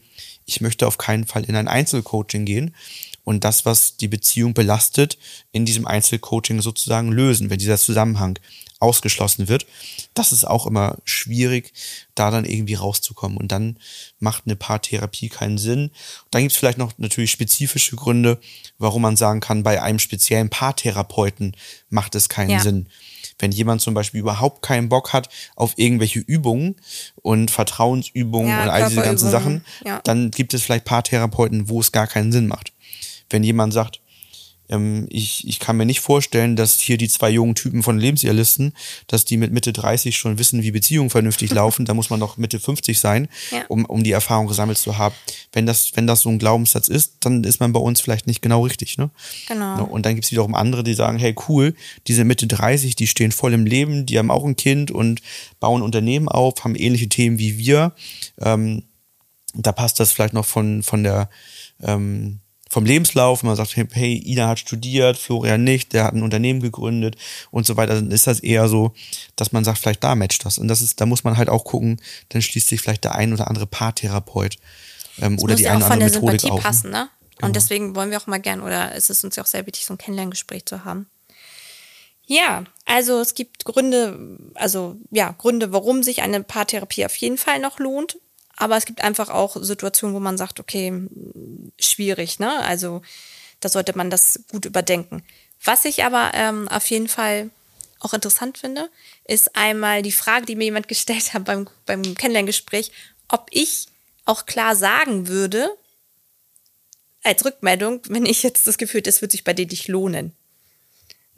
ich 0.45 0.61
möchte 0.61 0.87
auf 0.87 0.97
keinen 0.97 1.25
Fall 1.25 1.43
in 1.43 1.55
ein 1.55 1.67
Einzelcoaching 1.67 2.45
gehen 2.45 2.75
und 3.23 3.43
das, 3.43 3.65
was 3.65 3.97
die 3.97 4.07
Beziehung 4.07 4.53
belastet, 4.53 5.17
in 5.51 5.65
diesem 5.65 5.85
Einzelcoaching 5.85 6.61
sozusagen 6.61 7.11
lösen, 7.11 7.49
wenn 7.49 7.59
dieser 7.59 7.77
Zusammenhang 7.77 8.39
ausgeschlossen 8.81 9.47
wird. 9.47 9.67
Das 10.13 10.31
ist 10.31 10.43
auch 10.43 10.65
immer 10.65 10.97
schwierig, 11.05 11.71
da 12.15 12.31
dann 12.31 12.45
irgendwie 12.45 12.73
rauszukommen. 12.73 13.37
Und 13.37 13.51
dann 13.51 13.77
macht 14.19 14.43
eine 14.45 14.55
Paartherapie 14.55 15.29
keinen 15.29 15.59
Sinn. 15.59 15.91
Dann 16.31 16.41
gibt 16.41 16.53
es 16.53 16.57
vielleicht 16.57 16.79
noch 16.79 16.93
natürlich 16.97 17.31
spezifische 17.31 17.95
Gründe, 17.95 18.39
warum 18.79 19.03
man 19.03 19.15
sagen 19.15 19.39
kann, 19.39 19.63
bei 19.63 19.81
einem 19.81 19.99
speziellen 19.99 20.49
Paartherapeuten 20.49 21.55
macht 21.89 22.15
es 22.15 22.27
keinen 22.27 22.49
ja. 22.49 22.59
Sinn. 22.59 22.87
Wenn 23.37 23.51
jemand 23.51 23.81
zum 23.81 23.93
Beispiel 23.93 24.19
überhaupt 24.19 24.61
keinen 24.61 24.89
Bock 24.89 25.13
hat 25.13 25.29
auf 25.55 25.73
irgendwelche 25.77 26.19
Übungen 26.19 26.75
und 27.21 27.49
Vertrauensübungen 27.49 28.49
ja, 28.49 28.63
und 28.63 28.69
all 28.69 28.89
diese 28.89 29.01
ganzen 29.01 29.29
Sachen, 29.29 29.63
ja. 29.85 29.99
dann 30.03 30.31
gibt 30.31 30.53
es 30.53 30.63
vielleicht 30.63 30.85
Paartherapeuten, 30.85 31.69
wo 31.69 31.79
es 31.79 31.91
gar 31.91 32.07
keinen 32.07 32.31
Sinn 32.31 32.47
macht. 32.47 32.73
Wenn 33.31 33.43
jemand 33.43 33.73
sagt, 33.73 34.01
ähm, 34.71 35.05
ich, 35.09 35.47
ich 35.47 35.59
kann 35.59 35.77
mir 35.77 35.85
nicht 35.85 35.99
vorstellen, 35.99 36.55
dass 36.55 36.79
hier 36.79 36.97
die 36.97 37.09
zwei 37.09 37.29
jungen 37.29 37.55
Typen 37.55 37.83
von 37.83 37.99
Lebensirrlisten, 37.99 38.73
dass 39.07 39.25
die 39.25 39.37
mit 39.37 39.51
Mitte 39.51 39.73
30 39.73 40.17
schon 40.17 40.39
wissen, 40.39 40.63
wie 40.63 40.71
Beziehungen 40.71 41.09
vernünftig 41.09 41.51
laufen. 41.53 41.85
Da 41.85 41.93
muss 41.93 42.09
man 42.09 42.19
noch 42.19 42.37
Mitte 42.37 42.59
50 42.59 42.99
sein, 42.99 43.27
ja. 43.51 43.63
um, 43.67 43.85
um 43.85 44.03
die 44.03 44.11
Erfahrung 44.11 44.47
gesammelt 44.47 44.77
zu 44.77 44.97
haben. 44.97 45.13
Wenn 45.51 45.65
das, 45.65 45.91
wenn 45.95 46.07
das 46.07 46.21
so 46.21 46.29
ein 46.29 46.39
Glaubenssatz 46.39 46.87
ist, 46.87 47.17
dann 47.19 47.43
ist 47.43 47.59
man 47.59 47.73
bei 47.73 47.79
uns 47.79 48.01
vielleicht 48.01 48.27
nicht 48.27 48.41
genau 48.41 48.63
richtig. 48.63 48.97
Ne? 48.97 49.11
Genau. 49.47 49.83
Und 49.83 50.05
dann 50.05 50.15
gibt 50.15 50.25
es 50.25 50.31
wiederum 50.31 50.55
andere, 50.55 50.83
die 50.83 50.93
sagen, 50.93 51.19
hey 51.19 51.35
cool, 51.49 51.75
diese 52.07 52.23
Mitte 52.23 52.47
30, 52.47 52.95
die 52.95 53.07
stehen 53.07 53.31
voll 53.31 53.53
im 53.53 53.65
Leben, 53.65 54.05
die 54.05 54.17
haben 54.17 54.31
auch 54.31 54.45
ein 54.45 54.55
Kind 54.55 54.89
und 54.89 55.21
bauen 55.59 55.81
Unternehmen 55.81 56.29
auf, 56.29 56.63
haben 56.63 56.75
ähnliche 56.75 57.09
Themen 57.09 57.37
wie 57.37 57.57
wir. 57.57 57.93
Ähm, 58.39 58.83
da 59.53 59.73
passt 59.73 59.99
das 59.99 60.13
vielleicht 60.13 60.33
noch 60.33 60.45
von, 60.45 60.81
von 60.81 61.03
der 61.03 61.29
ähm, 61.81 62.39
vom 62.71 62.85
Lebenslauf, 62.85 63.43
man 63.43 63.57
sagt, 63.57 63.75
hey, 63.75 64.23
Ina 64.25 64.47
hat 64.47 64.59
studiert, 64.59 65.17
Florian 65.17 65.61
nicht, 65.61 65.91
der 65.91 66.05
hat 66.05 66.13
ein 66.13 66.23
Unternehmen 66.23 66.61
gegründet 66.61 67.17
und 67.51 67.65
so 67.65 67.75
weiter, 67.75 67.95
dann 67.95 68.11
ist 68.11 68.27
das 68.27 68.39
eher 68.39 68.69
so, 68.69 68.93
dass 69.35 69.51
man 69.51 69.65
sagt, 69.65 69.79
vielleicht 69.79 70.01
da 70.05 70.15
matcht 70.15 70.45
das. 70.45 70.57
Und 70.57 70.69
das 70.69 70.81
ist, 70.81 71.01
da 71.01 71.05
muss 71.05 71.25
man 71.25 71.35
halt 71.35 71.49
auch 71.49 71.65
gucken, 71.65 71.99
dann 72.29 72.41
schließt 72.41 72.69
sich 72.69 72.79
vielleicht 72.79 73.03
der 73.03 73.15
ein 73.15 73.33
oder 73.33 73.49
andere 73.49 73.67
Paartherapeut 73.67 74.55
ähm, 75.19 75.37
oder 75.39 75.55
die 75.55 75.63
ja 75.63 75.71
eine 75.71 75.83
oder 75.83 75.91
andere 75.91 76.09
Methodik 76.11 76.41
Sympathie 76.41 76.51
auf. 76.51 76.61
Passen, 76.61 76.91
ne? 76.91 77.09
Und 77.35 77.41
genau. 77.41 77.51
deswegen 77.51 77.95
wollen 77.95 78.09
wir 78.09 78.21
auch 78.21 78.27
mal 78.27 78.39
gern, 78.39 78.61
oder 78.61 78.95
ist 78.95 79.09
es 79.09 79.21
uns 79.25 79.35
ja 79.35 79.43
auch 79.43 79.47
sehr 79.47 79.65
wichtig, 79.65 79.85
so 79.85 79.93
ein 79.93 79.97
Kennenlerngespräch 79.97 80.65
zu 80.65 80.85
haben. 80.85 81.07
Ja, 82.25 82.63
also 82.85 83.19
es 83.19 83.33
gibt 83.33 83.65
Gründe, 83.65 84.37
also 84.53 84.95
ja, 85.09 85.35
Gründe, 85.37 85.73
warum 85.73 86.03
sich 86.03 86.21
eine 86.21 86.41
Paartherapie 86.41 87.05
auf 87.05 87.15
jeden 87.17 87.37
Fall 87.37 87.59
noch 87.59 87.79
lohnt. 87.79 88.17
Aber 88.61 88.77
es 88.77 88.85
gibt 88.85 89.03
einfach 89.03 89.29
auch 89.29 89.57
Situationen, 89.59 90.15
wo 90.15 90.19
man 90.19 90.37
sagt, 90.37 90.59
okay, 90.59 90.93
schwierig, 91.79 92.37
ne? 92.37 92.59
Also 92.63 93.01
da 93.59 93.69
sollte 93.69 93.97
man 93.97 94.11
das 94.11 94.41
gut 94.51 94.65
überdenken. 94.65 95.23
Was 95.63 95.83
ich 95.83 96.03
aber 96.03 96.29
ähm, 96.35 96.67
auf 96.67 96.85
jeden 96.91 97.07
Fall 97.07 97.49
auch 97.99 98.13
interessant 98.13 98.59
finde, 98.59 98.91
ist 99.25 99.55
einmal 99.55 100.03
die 100.03 100.11
Frage, 100.11 100.45
die 100.45 100.55
mir 100.55 100.65
jemand 100.65 100.87
gestellt 100.87 101.33
hat 101.33 101.45
beim, 101.45 101.67
beim 101.87 102.03
Kennenlerngespräch, 102.13 102.91
ob 103.29 103.47
ich 103.49 103.87
auch 104.25 104.45
klar 104.45 104.75
sagen 104.75 105.27
würde, 105.27 105.67
als 107.23 107.43
Rückmeldung, 107.43 108.01
wenn 108.09 108.27
ich 108.27 108.43
jetzt 108.43 108.67
das 108.67 108.77
Gefühl 108.77 108.99
hätte, 108.99 109.09
es 109.09 109.23
wird 109.23 109.31
sich 109.31 109.43
bei 109.43 109.53
dir 109.53 109.65
nicht 109.65 109.87
lohnen. 109.87 110.35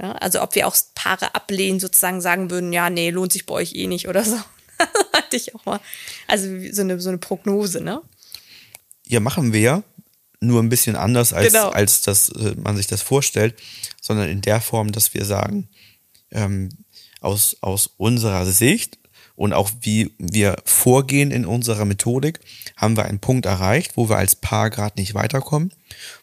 Ja, 0.02 0.12
also 0.14 0.42
ob 0.42 0.56
wir 0.56 0.68
auch 0.68 0.76
Paare 0.94 1.36
ablehnen, 1.36 1.80
sozusagen 1.80 2.20
sagen 2.20 2.50
würden, 2.50 2.74
ja, 2.74 2.90
nee, 2.90 3.12
lohnt 3.12 3.32
sich 3.32 3.46
bei 3.46 3.54
euch 3.54 3.76
eh 3.76 3.88
nicht 3.88 4.10
oder 4.10 4.26
so. 4.26 4.38
Hatte 5.14 5.36
ich 5.36 5.54
auch 5.56 5.66
mal. 5.66 5.80
Also 6.28 6.48
so 6.72 6.82
eine, 6.82 7.00
so 7.00 7.10
eine 7.10 7.18
Prognose, 7.18 7.82
ne? 7.82 8.02
Ja, 9.08 9.20
machen 9.20 9.54
wir 9.54 9.62
ja. 9.62 9.84
Nur 10.40 10.62
ein 10.62 10.70
bisschen 10.70 10.96
anders, 10.96 11.32
als, 11.32 11.54
genau. 11.54 11.70
als 11.70 12.02
das, 12.02 12.30
äh, 12.30 12.56
man 12.58 12.76
sich 12.76 12.88
das 12.88 13.02
vorstellt, 13.02 13.56
sondern 14.02 14.30
in 14.30 14.42
der 14.42 14.60
Form, 14.60 14.92
dass 14.92 15.14
wir 15.14 15.24
sagen, 15.24 15.70
ähm, 16.32 16.70
aus, 17.22 17.58
aus 17.62 17.92
unserer 17.98 18.46
Sicht 18.46 18.98
und 19.36 19.54
auch 19.54 19.72
wie 19.82 20.14
wir 20.18 20.58
vorgehen 20.66 21.32
in 21.32 21.46
unserer 21.46 21.86
Methodik, 21.86 22.40
haben 22.76 22.98
wir 22.98 23.06
einen 23.06 23.20
Punkt 23.20 23.46
erreicht, 23.46 23.98
wo 23.98 24.10
wir 24.10 24.18
als 24.18 24.36
Paar 24.36 24.70
gerade 24.70 25.00
nicht 25.00 25.16
weiterkommen, 25.16 25.74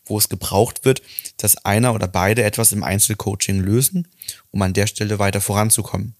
wo 0.05 0.19
es 0.19 0.29
gebraucht 0.29 0.85
wird, 0.85 1.03
dass 1.39 1.65
einer 1.65 1.95
oder 1.95 2.07
beide 2.07 2.43
etwas 2.45 2.73
im 2.73 2.85
Einzelcoaching 2.85 3.61
lösen, 3.61 4.07
um 4.51 4.63
an 4.63 4.75
der 4.75 4.87
Stelle 4.87 5.19
weiter 5.19 5.41
voranzukommen. 5.41 6.15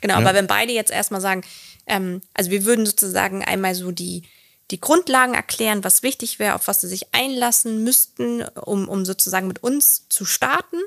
Genau, 0.00 0.14
ja? 0.14 0.20
aber 0.20 0.34
wenn 0.34 0.46
beide 0.46 0.72
jetzt 0.72 0.90
erstmal 0.90 1.20
sagen, 1.20 1.42
ähm, 1.90 2.22
also 2.32 2.50
wir 2.50 2.64
würden 2.64 2.86
sozusagen 2.86 3.44
einmal 3.44 3.74
so 3.74 3.90
die, 3.90 4.22
die 4.70 4.80
Grundlagen 4.80 5.34
erklären, 5.34 5.84
was 5.84 6.02
wichtig 6.02 6.38
wäre, 6.38 6.54
auf 6.54 6.68
was 6.68 6.80
sie 6.80 6.88
sich 6.88 7.12
einlassen 7.12 7.82
müssten, 7.84 8.42
um, 8.42 8.88
um 8.88 9.04
sozusagen 9.04 9.48
mit 9.48 9.62
uns 9.62 10.08
zu 10.08 10.24
starten. 10.24 10.78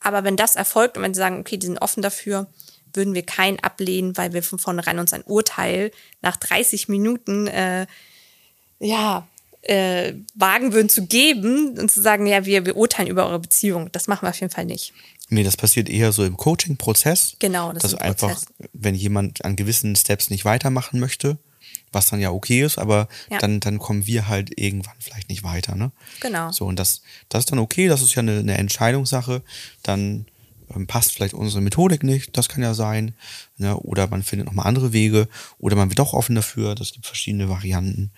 Aber 0.00 0.22
wenn 0.22 0.36
das 0.36 0.54
erfolgt 0.54 0.96
und 0.96 1.02
wenn 1.02 1.14
sie 1.14 1.18
sagen, 1.18 1.40
okay, 1.40 1.56
die 1.56 1.66
sind 1.66 1.82
offen 1.82 2.02
dafür, 2.02 2.46
würden 2.94 3.14
wir 3.14 3.24
keinen 3.26 3.58
ablehnen, 3.58 4.16
weil 4.16 4.32
wir 4.32 4.42
von 4.42 4.58
vornherein 4.58 4.98
uns 4.98 5.12
ein 5.12 5.24
Urteil 5.24 5.90
nach 6.22 6.36
30 6.36 6.88
Minuten 6.88 7.48
äh, 7.48 7.86
ja, 8.78 9.26
äh, 9.62 10.14
wagen 10.34 10.72
würden 10.72 10.88
zu 10.88 11.06
geben 11.06 11.78
und 11.78 11.90
zu 11.90 12.00
sagen, 12.00 12.26
ja, 12.26 12.46
wir, 12.46 12.64
wir 12.64 12.76
urteilen 12.76 13.08
über 13.08 13.26
eure 13.26 13.40
Beziehung. 13.40 13.90
Das 13.92 14.06
machen 14.06 14.22
wir 14.22 14.30
auf 14.30 14.40
jeden 14.40 14.52
Fall 14.52 14.64
nicht. 14.64 14.92
Nee, 15.30 15.42
das 15.42 15.56
passiert 15.56 15.88
eher 15.88 16.12
so 16.12 16.24
im 16.24 16.36
Coaching-Prozess. 16.36 17.36
Genau, 17.38 17.72
das 17.72 17.82
dass 17.82 17.92
ist 17.92 17.98
ein 18.00 18.10
einfach, 18.10 18.28
Prozess. 18.28 18.46
wenn 18.72 18.94
jemand 18.94 19.44
an 19.44 19.56
gewissen 19.56 19.94
Steps 19.94 20.30
nicht 20.30 20.44
weitermachen 20.44 21.00
möchte, 21.00 21.38
was 21.92 22.08
dann 22.08 22.20
ja 22.20 22.30
okay 22.30 22.62
ist, 22.62 22.78
aber 22.78 23.08
ja. 23.30 23.38
dann, 23.38 23.60
dann 23.60 23.78
kommen 23.78 24.06
wir 24.06 24.28
halt 24.28 24.58
irgendwann 24.58 24.96
vielleicht 24.98 25.28
nicht 25.28 25.44
weiter, 25.44 25.74
ne? 25.74 25.92
Genau. 26.20 26.50
So, 26.50 26.66
und 26.66 26.78
das, 26.78 27.02
das 27.28 27.40
ist 27.40 27.52
dann 27.52 27.58
okay, 27.58 27.88
das 27.88 28.02
ist 28.02 28.14
ja 28.14 28.20
eine, 28.20 28.38
eine 28.38 28.56
Entscheidungssache. 28.56 29.42
Dann 29.82 30.26
ähm, 30.74 30.86
passt 30.86 31.12
vielleicht 31.12 31.34
unsere 31.34 31.62
Methodik 31.62 32.02
nicht, 32.02 32.36
das 32.36 32.48
kann 32.48 32.62
ja 32.62 32.74
sein. 32.74 33.14
Ne? 33.56 33.76
Oder 33.76 34.06
man 34.08 34.22
findet 34.22 34.46
nochmal 34.46 34.66
andere 34.66 34.92
Wege, 34.92 35.28
oder 35.58 35.76
man 35.76 35.90
wird 35.90 35.98
doch 35.98 36.12
offen 36.12 36.34
dafür, 36.34 36.74
das 36.74 36.92
gibt 36.92 37.06
verschiedene 37.06 37.48
Varianten. 37.48 38.10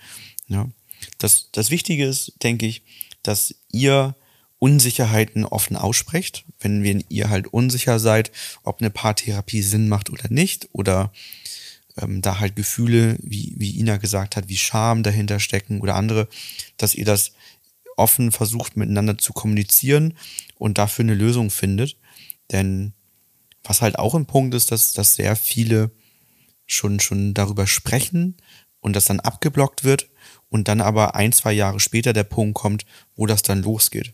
Ne? 0.49 0.71
Das, 1.19 1.49
das 1.53 1.71
Wichtige 1.71 2.07
ist, 2.07 2.35
denke 2.43 2.67
ich, 2.67 2.83
dass 3.23 3.55
ihr 3.71 4.15
Unsicherheiten 4.61 5.45
offen 5.45 5.75
aussprecht. 5.77 6.45
Wenn 6.61 7.03
ihr 7.09 7.31
halt 7.31 7.49
unsicher 7.49 7.99
seid, 7.99 8.31
ob 8.63 8.81
eine 8.81 8.91
Paartherapie 8.91 9.63
Sinn 9.63 9.89
macht 9.89 10.11
oder 10.11 10.29
nicht, 10.29 10.69
oder 10.73 11.13
ähm, 11.97 12.21
da 12.23 12.39
halt 12.39 12.57
Gefühle, 12.57 13.17
wie, 13.23 13.55
wie 13.57 13.79
Ina 13.79 13.97
gesagt 13.97 14.37
hat, 14.37 14.49
wie 14.49 14.59
Scham 14.59 15.03
dahinter 15.03 15.41
stecken 15.41 15.81
oder 15.81 15.97
andere, 15.97 16.29
dass 16.77 16.95
ihr 16.95 17.07
das 17.07 17.33
offen 17.97 18.33
versucht 18.33 18.77
miteinander 18.77 19.19
zu 19.19 19.33
kommunizieren 19.33 20.17
und 20.57 20.79
dafür 20.79 21.05
eine 21.05 21.15
Lösung 21.15 21.51
findet. 21.51 21.97
Denn 22.53 22.93
was 23.65 23.81
halt 23.81 23.99
auch 23.99 24.15
ein 24.15 24.27
Punkt 24.27 24.55
ist, 24.55 24.71
dass, 24.73 24.93
dass 24.93 25.15
sehr 25.15 25.37
viele 25.37 25.91
schon, 26.67 27.01
schon 27.01 27.33
darüber 27.33 27.67
sprechen 27.67 28.37
und 28.81 28.95
das 28.95 29.07
dann 29.07 29.21
abgeblockt 29.21 29.85
wird 29.85 30.09
und 30.51 30.69
dann 30.69 30.83
aber 30.83 31.15
ein, 31.15 31.33
zwei 31.33 31.53
Jahre 31.53 31.81
später 31.81 32.13
der 32.13 32.25
Punkt 32.25 32.55
kommt, 32.55 32.85
wo 33.17 33.25
das 33.27 33.43
dann 33.43 33.63
losgeht. 33.63 34.13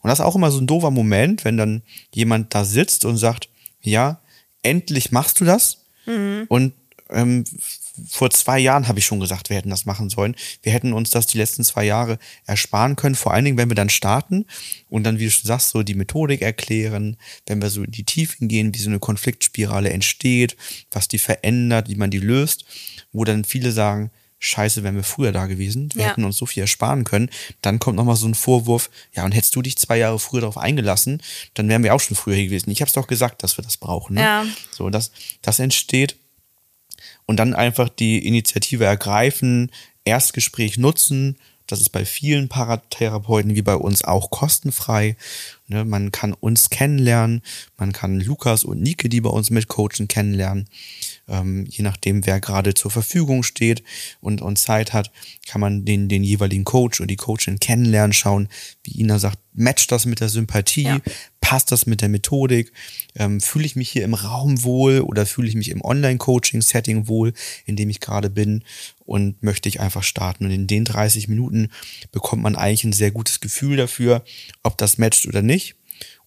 Und 0.00 0.08
das 0.08 0.18
ist 0.18 0.24
auch 0.24 0.36
immer 0.36 0.50
so 0.50 0.60
ein 0.60 0.66
doofer 0.66 0.90
Moment, 0.90 1.44
wenn 1.44 1.56
dann 1.56 1.82
jemand 2.14 2.54
da 2.54 2.64
sitzt 2.64 3.04
und 3.04 3.16
sagt, 3.16 3.48
ja, 3.80 4.20
endlich 4.62 5.12
machst 5.12 5.40
du 5.40 5.44
das. 5.44 5.84
Mhm. 6.06 6.46
Und 6.48 6.72
ähm, 7.10 7.44
vor 8.06 8.30
zwei 8.30 8.58
Jahren 8.58 8.86
habe 8.86 8.98
ich 8.98 9.06
schon 9.06 9.20
gesagt, 9.20 9.50
wir 9.50 9.56
hätten 9.56 9.70
das 9.70 9.86
machen 9.86 10.10
sollen. 10.10 10.36
Wir 10.62 10.72
hätten 10.72 10.92
uns 10.92 11.10
das 11.10 11.26
die 11.26 11.38
letzten 11.38 11.64
zwei 11.64 11.84
Jahre 11.84 12.18
ersparen 12.46 12.96
können, 12.96 13.14
vor 13.14 13.32
allen 13.32 13.44
Dingen, 13.44 13.56
wenn 13.56 13.70
wir 13.70 13.74
dann 13.74 13.88
starten 13.88 14.46
und 14.88 15.04
dann, 15.04 15.18
wie 15.18 15.24
du 15.24 15.30
sagst, 15.30 15.70
so 15.70 15.82
die 15.82 15.94
Methodik 15.94 16.42
erklären, 16.42 17.16
wenn 17.46 17.60
wir 17.60 17.70
so 17.70 17.82
in 17.82 17.90
die 17.90 18.04
Tiefen 18.04 18.48
gehen, 18.48 18.74
wie 18.74 18.78
so 18.78 18.90
eine 18.90 19.00
Konfliktspirale 19.00 19.90
entsteht, 19.90 20.56
was 20.90 21.08
die 21.08 21.18
verändert, 21.18 21.88
wie 21.88 21.96
man 21.96 22.10
die 22.10 22.20
löst, 22.20 22.64
wo 23.12 23.24
dann 23.24 23.44
viele 23.44 23.72
sagen, 23.72 24.10
scheiße, 24.38 24.82
wären 24.82 24.96
wir 24.96 25.02
früher 25.02 25.32
da 25.32 25.46
gewesen, 25.46 25.90
wir 25.94 26.02
ja. 26.02 26.10
hätten 26.10 26.24
uns 26.24 26.36
so 26.36 26.46
viel 26.46 26.62
ersparen 26.62 27.04
können. 27.04 27.30
Dann 27.60 27.78
kommt 27.78 27.96
nochmal 27.96 28.16
so 28.16 28.26
ein 28.26 28.34
Vorwurf, 28.34 28.90
ja, 29.14 29.24
und 29.24 29.32
hättest 29.32 29.56
du 29.56 29.62
dich 29.62 29.76
zwei 29.76 29.98
Jahre 29.98 30.18
früher 30.18 30.42
darauf 30.42 30.58
eingelassen, 30.58 31.22
dann 31.54 31.68
wären 31.68 31.82
wir 31.82 31.94
auch 31.94 32.00
schon 32.00 32.16
früher 32.16 32.36
hier 32.36 32.46
gewesen. 32.46 32.70
Ich 32.70 32.80
habe 32.80 32.88
es 32.88 32.94
doch 32.94 33.06
gesagt, 33.06 33.42
dass 33.42 33.58
wir 33.58 33.64
das 33.64 33.76
brauchen. 33.76 34.14
Ne? 34.14 34.22
Ja. 34.22 34.46
So, 34.70 34.90
das, 34.90 35.10
das 35.42 35.58
entsteht. 35.58 36.16
Und 37.26 37.36
dann 37.36 37.54
einfach 37.54 37.88
die 37.88 38.26
Initiative 38.26 38.84
ergreifen, 38.84 39.70
Erstgespräch 40.04 40.78
nutzen. 40.78 41.36
Das 41.68 41.80
ist 41.80 41.90
bei 41.90 42.04
vielen 42.04 42.48
Paratherapeuten 42.48 43.54
wie 43.54 43.62
bei 43.62 43.74
uns 43.74 44.02
auch 44.02 44.30
kostenfrei. 44.30 45.16
Ne, 45.68 45.84
man 45.84 46.10
kann 46.10 46.32
uns 46.32 46.70
kennenlernen, 46.70 47.42
man 47.76 47.92
kann 47.92 48.20
Lukas 48.20 48.64
und 48.64 48.80
Nike, 48.80 49.10
die 49.10 49.20
bei 49.20 49.28
uns 49.28 49.50
mitcoachen, 49.50 50.08
kennenlernen. 50.08 50.66
Ähm, 51.28 51.66
je 51.68 51.84
nachdem, 51.84 52.24
wer 52.24 52.40
gerade 52.40 52.72
zur 52.72 52.90
Verfügung 52.90 53.42
steht 53.42 53.82
und, 54.22 54.40
und 54.40 54.58
Zeit 54.58 54.94
hat, 54.94 55.10
kann 55.46 55.60
man 55.60 55.84
den, 55.84 56.08
den 56.08 56.24
jeweiligen 56.24 56.64
Coach 56.64 57.00
oder 57.00 57.06
die 57.06 57.16
Coachin 57.16 57.60
kennenlernen, 57.60 58.14
schauen, 58.14 58.48
wie 58.82 58.98
Ina 58.98 59.18
sagt, 59.18 59.38
matcht 59.52 59.92
das 59.92 60.06
mit 60.06 60.20
der 60.20 60.30
Sympathie, 60.30 60.84
ja. 60.84 61.00
passt 61.42 61.70
das 61.70 61.84
mit 61.84 62.00
der 62.00 62.08
Methodik, 62.08 62.72
ähm, 63.14 63.42
fühle 63.42 63.66
ich 63.66 63.76
mich 63.76 63.90
hier 63.90 64.04
im 64.04 64.14
Raum 64.14 64.64
wohl 64.64 65.00
oder 65.00 65.26
fühle 65.26 65.48
ich 65.48 65.54
mich 65.54 65.70
im 65.70 65.84
Online-Coaching-Setting 65.84 67.08
wohl, 67.08 67.34
in 67.66 67.76
dem 67.76 67.90
ich 67.90 68.00
gerade 68.00 68.30
bin 68.30 68.64
und 69.08 69.42
möchte 69.42 69.70
ich 69.70 69.80
einfach 69.80 70.02
starten. 70.02 70.44
Und 70.44 70.50
in 70.50 70.66
den 70.66 70.84
30 70.84 71.28
Minuten 71.28 71.70
bekommt 72.12 72.42
man 72.42 72.56
eigentlich 72.56 72.84
ein 72.84 72.92
sehr 72.92 73.10
gutes 73.10 73.40
Gefühl 73.40 73.78
dafür, 73.78 74.22
ob 74.62 74.76
das 74.76 74.98
matcht 74.98 75.26
oder 75.26 75.40
nicht. 75.40 75.76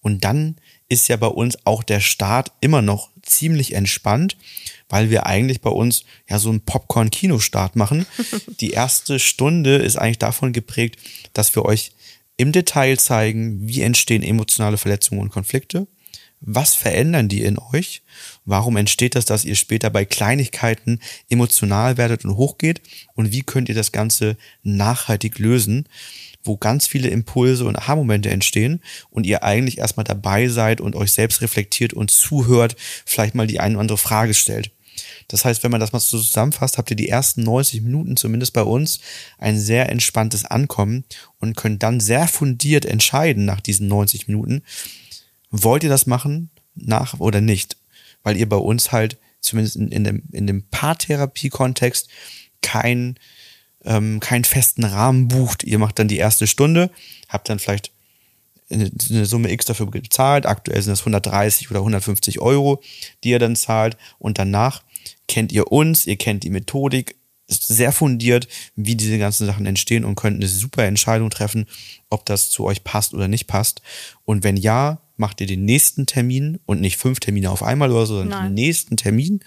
Und 0.00 0.24
dann 0.24 0.56
ist 0.88 1.08
ja 1.08 1.16
bei 1.16 1.28
uns 1.28 1.56
auch 1.64 1.84
der 1.84 2.00
Start 2.00 2.50
immer 2.60 2.82
noch 2.82 3.10
ziemlich 3.22 3.74
entspannt, 3.74 4.36
weil 4.88 5.10
wir 5.10 5.26
eigentlich 5.26 5.60
bei 5.60 5.70
uns 5.70 6.04
ja 6.28 6.40
so 6.40 6.48
einen 6.48 6.62
Popcorn-Kinostart 6.62 7.76
machen. 7.76 8.04
Die 8.60 8.72
erste 8.72 9.20
Stunde 9.20 9.76
ist 9.76 9.96
eigentlich 9.96 10.18
davon 10.18 10.52
geprägt, 10.52 10.98
dass 11.34 11.54
wir 11.54 11.64
euch 11.64 11.92
im 12.36 12.50
Detail 12.50 12.98
zeigen, 12.98 13.68
wie 13.68 13.82
entstehen 13.82 14.24
emotionale 14.24 14.76
Verletzungen 14.76 15.20
und 15.20 15.30
Konflikte, 15.30 15.86
was 16.44 16.74
verändern 16.74 17.28
die 17.28 17.42
in 17.42 17.58
euch, 17.58 18.02
warum 18.44 18.76
entsteht 18.76 19.14
das, 19.14 19.24
dass 19.24 19.44
ihr 19.44 19.54
später 19.54 19.90
bei 19.90 20.04
Kleinigkeiten 20.04 21.00
emotional 21.30 21.96
werdet 21.96 22.24
und 22.24 22.36
hochgeht 22.36 22.82
und 23.14 23.32
wie 23.32 23.42
könnt 23.42 23.68
ihr 23.68 23.74
das 23.74 23.92
Ganze 23.92 24.36
nachhaltig 24.62 25.38
lösen 25.38 25.86
wo 26.44 26.56
ganz 26.56 26.86
viele 26.86 27.08
Impulse 27.08 27.64
und 27.64 27.76
Aha-Momente 27.76 28.30
entstehen 28.30 28.80
und 29.10 29.26
ihr 29.26 29.42
eigentlich 29.42 29.78
erstmal 29.78 30.04
dabei 30.04 30.48
seid 30.48 30.80
und 30.80 30.96
euch 30.96 31.12
selbst 31.12 31.40
reflektiert 31.40 31.92
und 31.92 32.10
zuhört, 32.10 32.76
vielleicht 33.04 33.34
mal 33.34 33.46
die 33.46 33.60
eine 33.60 33.74
oder 33.74 33.82
andere 33.82 33.98
Frage 33.98 34.34
stellt. 34.34 34.70
Das 35.28 35.44
heißt, 35.44 35.62
wenn 35.62 35.70
man 35.70 35.80
das 35.80 35.92
mal 35.92 36.00
so 36.00 36.18
zusammenfasst, 36.18 36.78
habt 36.78 36.90
ihr 36.90 36.96
die 36.96 37.08
ersten 37.08 37.42
90 37.42 37.82
Minuten 37.82 38.16
zumindest 38.16 38.52
bei 38.52 38.62
uns 38.62 39.00
ein 39.38 39.58
sehr 39.58 39.88
entspanntes 39.88 40.44
Ankommen 40.44 41.04
und 41.38 41.56
könnt 41.56 41.82
dann 41.82 42.00
sehr 42.00 42.28
fundiert 42.28 42.84
entscheiden 42.84 43.44
nach 43.44 43.60
diesen 43.60 43.88
90 43.88 44.28
Minuten, 44.28 44.62
wollt 45.52 45.84
ihr 45.84 45.90
das 45.90 46.06
machen 46.06 46.50
nach 46.74 47.20
oder 47.20 47.40
nicht? 47.40 47.76
Weil 48.24 48.36
ihr 48.36 48.48
bei 48.48 48.56
uns 48.56 48.90
halt 48.90 49.18
zumindest 49.40 49.76
in, 49.76 49.88
in 49.88 50.04
dem, 50.04 50.22
in 50.32 50.46
dem 50.46 50.64
Paartherapie-Kontext 50.68 52.08
kein 52.62 53.16
ähm, 53.84 54.20
keinen 54.20 54.44
festen 54.44 54.84
Rahmen 54.84 55.28
bucht. 55.28 55.64
Ihr 55.64 55.78
macht 55.78 55.98
dann 55.98 56.08
die 56.08 56.18
erste 56.18 56.46
Stunde, 56.46 56.90
habt 57.28 57.48
dann 57.48 57.58
vielleicht 57.58 57.90
eine, 58.70 58.90
Summe 59.26 59.50
X 59.50 59.66
dafür 59.66 59.90
gezahlt. 59.90 60.46
Aktuell 60.46 60.80
sind 60.80 60.92
das 60.92 61.00
130 61.00 61.70
oder 61.70 61.80
150 61.80 62.40
Euro, 62.40 62.82
die 63.22 63.30
ihr 63.30 63.38
dann 63.38 63.56
zahlt. 63.56 63.96
Und 64.18 64.38
danach 64.38 64.82
kennt 65.28 65.52
ihr 65.52 65.70
uns, 65.70 66.06
ihr 66.06 66.16
kennt 66.16 66.44
die 66.44 66.50
Methodik, 66.50 67.16
ist 67.48 67.66
sehr 67.66 67.92
fundiert, 67.92 68.48
wie 68.76 68.96
diese 68.96 69.18
ganzen 69.18 69.46
Sachen 69.46 69.66
entstehen 69.66 70.04
und 70.04 70.14
könnt 70.14 70.36
eine 70.36 70.48
super 70.48 70.84
Entscheidung 70.84 71.28
treffen, 71.28 71.66
ob 72.08 72.24
das 72.24 72.50
zu 72.50 72.64
euch 72.64 72.84
passt 72.84 73.14
oder 73.14 73.28
nicht 73.28 73.46
passt. 73.46 73.82
Und 74.24 74.44
wenn 74.44 74.56
ja, 74.56 75.00
macht 75.22 75.40
ihr 75.40 75.46
den 75.46 75.64
nächsten 75.64 76.04
Termin 76.04 76.58
und 76.66 76.80
nicht 76.80 76.96
fünf 76.96 77.20
Termine 77.20 77.50
auf 77.50 77.62
einmal 77.62 77.92
oder 77.92 78.06
so, 78.06 78.16
sondern 78.16 78.40
nein. 78.40 78.50
den 78.50 78.54
nächsten 78.54 78.96
Termin. 78.96 79.40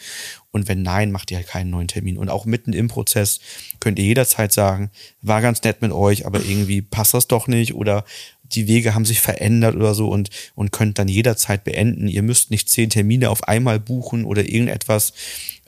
Und 0.51 0.69
wenn 0.69 0.83
nein, 0.83 1.11
macht 1.11 1.31
ihr 1.31 1.37
halt 1.37 1.47
keinen 1.47 1.69
neuen 1.69 1.89
Termin. 1.89 2.17
Und 2.17 2.29
auch 2.29 2.45
mitten 2.45 2.71
im 2.71 2.87
Prozess 2.87 3.41
könnt 3.81 3.99
ihr 3.99 4.05
jederzeit 4.05 4.53
sagen, 4.53 4.89
war 5.21 5.41
ganz 5.41 5.61
nett 5.63 5.81
mit 5.81 5.91
euch, 5.91 6.25
aber 6.25 6.39
irgendwie 6.39 6.81
passt 6.81 7.13
das 7.13 7.27
doch 7.27 7.47
nicht 7.47 7.75
oder 7.75 8.05
die 8.43 8.67
Wege 8.67 8.95
haben 8.95 9.03
sich 9.03 9.19
verändert 9.19 9.75
oder 9.75 9.93
so 9.93 10.07
und, 10.07 10.29
und 10.55 10.71
könnt 10.71 10.97
dann 10.97 11.09
jederzeit 11.09 11.65
beenden. 11.65 12.07
Ihr 12.07 12.23
müsst 12.23 12.51
nicht 12.51 12.69
zehn 12.69 12.89
Termine 12.89 13.29
auf 13.29 13.47
einmal 13.47 13.79
buchen 13.79 14.23
oder 14.23 14.43
irgendetwas. 14.43 15.11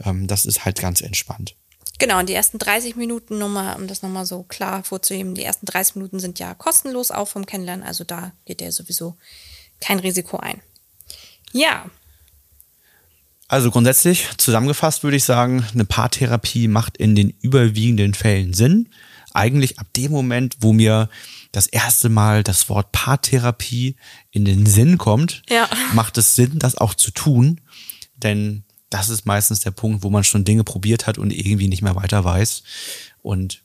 Ähm, 0.06 0.28
das 0.28 0.46
ist 0.46 0.64
halt 0.64 0.80
ganz 0.80 1.02
entspannt. 1.02 1.56
Genau, 2.00 2.20
und 2.20 2.30
die 2.30 2.34
ersten 2.34 2.60
30 2.60 2.96
Minuten, 2.96 3.40
nochmal, 3.40 3.76
um 3.76 3.88
das 3.88 4.04
nochmal 4.04 4.26
so 4.26 4.44
klar 4.44 4.84
vorzuheben, 4.84 5.34
die 5.34 5.44
ersten 5.44 5.66
30 5.66 5.96
Minuten 5.96 6.20
sind 6.20 6.38
ja 6.40 6.54
kostenlos 6.54 7.10
auch 7.10 7.28
vom 7.28 7.46
Kennenlernen, 7.46 7.86
also 7.86 8.04
da 8.04 8.32
geht 8.46 8.62
der 8.62 8.72
sowieso 8.72 9.16
kein 9.80 10.00
Risiko 10.00 10.38
ein. 10.38 10.62
Ja. 11.52 11.86
Also 13.48 13.72
grundsätzlich 13.72 14.28
zusammengefasst 14.38 15.04
würde 15.04 15.18
ich 15.18 15.24
sagen, 15.24 15.66
eine 15.74 15.86
Paartherapie 15.86 16.68
macht 16.68 16.98
in 16.98 17.16
den 17.16 17.30
überwiegenden 17.42 18.14
Fällen 18.14 18.54
Sinn. 18.54 18.90
Eigentlich 19.34 19.80
ab 19.80 19.88
dem 19.96 20.12
Moment, 20.12 20.58
wo 20.60 20.74
mir 20.74 21.10
das 21.52 21.68
erste 21.68 22.10
Mal 22.10 22.44
das 22.44 22.68
Wort 22.70 22.92
Paartherapie 22.92 23.96
in 24.32 24.46
den 24.46 24.66
Sinn 24.66 24.98
kommt, 24.98 25.44
ja. 25.50 25.70
macht 25.94 26.18
es 26.18 26.36
Sinn, 26.36 26.60
das 26.60 26.76
auch 26.76 26.94
zu 26.94 27.12
tun. 27.12 27.62
Denn 28.16 28.64
das 28.90 29.10
ist 29.10 29.26
meistens 29.26 29.62
der 29.62 29.72
Punkt, 29.72 30.04
wo 30.04 30.10
man 30.10 30.24
schon 30.24 30.44
Dinge 30.44 30.64
probiert 30.64 31.08
hat 31.08 31.18
und 31.18 31.32
irgendwie 31.32 31.68
nicht 31.68 31.82
mehr 31.82 31.96
weiter 31.96 32.24
weiß. 32.24 32.64
Und 33.22 33.62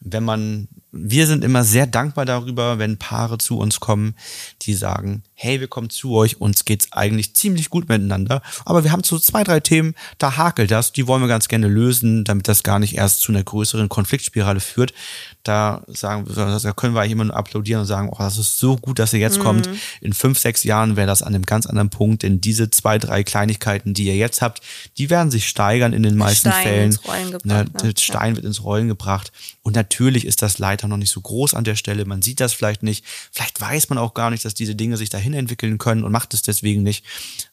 wenn 0.00 0.24
man 0.24 0.68
wir 0.96 1.26
sind 1.26 1.42
immer 1.42 1.64
sehr 1.64 1.86
dankbar 1.86 2.24
darüber, 2.24 2.78
wenn 2.78 2.98
Paare 2.98 3.38
zu 3.38 3.58
uns 3.58 3.80
kommen, 3.80 4.14
die 4.62 4.74
sagen, 4.74 5.24
hey, 5.34 5.60
wir 5.60 5.68
kommen 5.68 5.90
zu 5.90 6.14
euch, 6.14 6.40
uns 6.40 6.64
geht's 6.64 6.92
eigentlich 6.92 7.34
ziemlich 7.34 7.70
gut 7.70 7.88
miteinander, 7.88 8.42
aber 8.64 8.84
wir 8.84 8.92
haben 8.92 9.02
so 9.04 9.18
zwei, 9.18 9.44
drei 9.44 9.60
Themen, 9.60 9.94
da 10.18 10.36
hakelt 10.36 10.70
das, 10.70 10.92
die 10.92 11.06
wollen 11.06 11.22
wir 11.22 11.28
ganz 11.28 11.48
gerne 11.48 11.68
lösen, 11.68 12.24
damit 12.24 12.48
das 12.48 12.62
gar 12.62 12.78
nicht 12.78 12.96
erst 12.96 13.20
zu 13.20 13.32
einer 13.32 13.42
größeren 13.42 13.88
Konfliktspirale 13.88 14.60
führt. 14.60 14.94
Da 15.42 15.82
sagen, 15.88 16.24
da 16.34 16.72
können 16.72 16.94
wir 16.94 17.02
eigentlich 17.02 17.12
immer 17.12 17.24
nur 17.24 17.36
applaudieren 17.36 17.82
und 17.82 17.86
sagen, 17.86 18.08
oh, 18.10 18.16
das 18.18 18.38
ist 18.38 18.58
so 18.58 18.76
gut, 18.78 18.98
dass 18.98 19.12
ihr 19.12 19.18
jetzt 19.18 19.38
mhm. 19.38 19.42
kommt. 19.42 19.68
In 20.00 20.14
fünf, 20.14 20.38
sechs 20.38 20.64
Jahren 20.64 20.96
wäre 20.96 21.06
das 21.06 21.20
an 21.20 21.34
einem 21.34 21.44
ganz 21.44 21.66
anderen 21.66 21.90
Punkt, 21.90 22.22
denn 22.22 22.40
diese 22.40 22.70
zwei, 22.70 22.98
drei 22.98 23.24
Kleinigkeiten, 23.24 23.92
die 23.92 24.04
ihr 24.04 24.16
jetzt 24.16 24.40
habt, 24.40 24.62
die 24.96 25.10
werden 25.10 25.30
sich 25.30 25.46
steigern 25.46 25.92
in 25.92 26.02
den 26.02 26.16
meisten 26.16 26.48
Stein 26.48 26.62
Fällen. 26.62 26.86
Ins 26.86 27.04
Rollen 27.04 27.30
gebracht, 27.32 27.82
ne? 27.82 27.92
Stein 27.98 28.36
wird 28.36 28.46
ins 28.46 28.64
Rollen 28.64 28.88
gebracht. 28.88 29.32
Und 29.62 29.74
natürlich 29.74 30.26
ist 30.26 30.40
das 30.42 30.58
Leiter 30.58 30.88
noch 30.88 30.96
nicht 30.96 31.10
so 31.10 31.20
groß 31.20 31.54
an 31.54 31.64
der 31.64 31.76
Stelle. 31.76 32.04
Man 32.04 32.22
sieht 32.22 32.40
das 32.40 32.52
vielleicht 32.52 32.82
nicht. 32.82 33.04
Vielleicht 33.30 33.60
weiß 33.60 33.90
man 33.90 33.98
auch 33.98 34.14
gar 34.14 34.30
nicht, 34.30 34.44
dass 34.44 34.54
diese 34.54 34.74
Dinge 34.74 34.96
sich 34.96 35.10
dahin 35.10 35.23
entwickeln 35.32 35.78
können 35.78 36.04
und 36.04 36.12
macht 36.12 36.34
es 36.34 36.42
deswegen 36.42 36.82
nicht. 36.82 37.04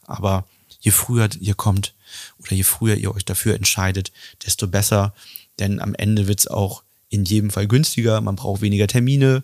Aber 0.06 0.46
je 0.82 0.92
früher 0.92 1.30
ihr 1.40 1.56
kommt 1.56 1.94
oder 2.40 2.54
je 2.54 2.64
früher 2.64 2.96
ihr 2.96 3.16
euch 3.16 3.24
dafür 3.24 3.56
entscheidet, 3.56 4.12
desto 4.46 4.68
besser. 4.68 5.14
Denn 5.60 5.80
am 5.80 5.96
Ende 5.96 6.28
wird 6.28 6.40
es 6.40 6.48
auch 6.48 6.84
in 7.10 7.24
jedem 7.24 7.52
Fall 7.52 7.68
günstiger. 7.68 8.20
Man 8.20 8.36
braucht 8.36 8.62
weniger 8.62 8.88
Termine. 8.88 9.44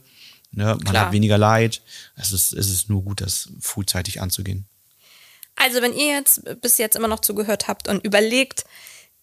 Ne? 0.51 0.65
Man 0.65 0.79
Klar. 0.79 1.05
hat 1.05 1.11
weniger 1.13 1.37
Leid. 1.37 1.81
Es 2.15 2.31
ist, 2.31 2.53
es 2.53 2.69
ist 2.69 2.89
nur 2.89 3.03
gut, 3.03 3.21
das 3.21 3.49
frühzeitig 3.61 4.19
anzugehen. 4.21 4.65
Also, 5.55 5.81
wenn 5.81 5.93
ihr 5.93 6.13
jetzt 6.13 6.43
bis 6.61 6.77
jetzt 6.77 6.95
immer 6.95 7.07
noch 7.07 7.19
zugehört 7.19 7.67
habt 7.67 7.87
und 7.87 8.03
überlegt, 8.05 8.65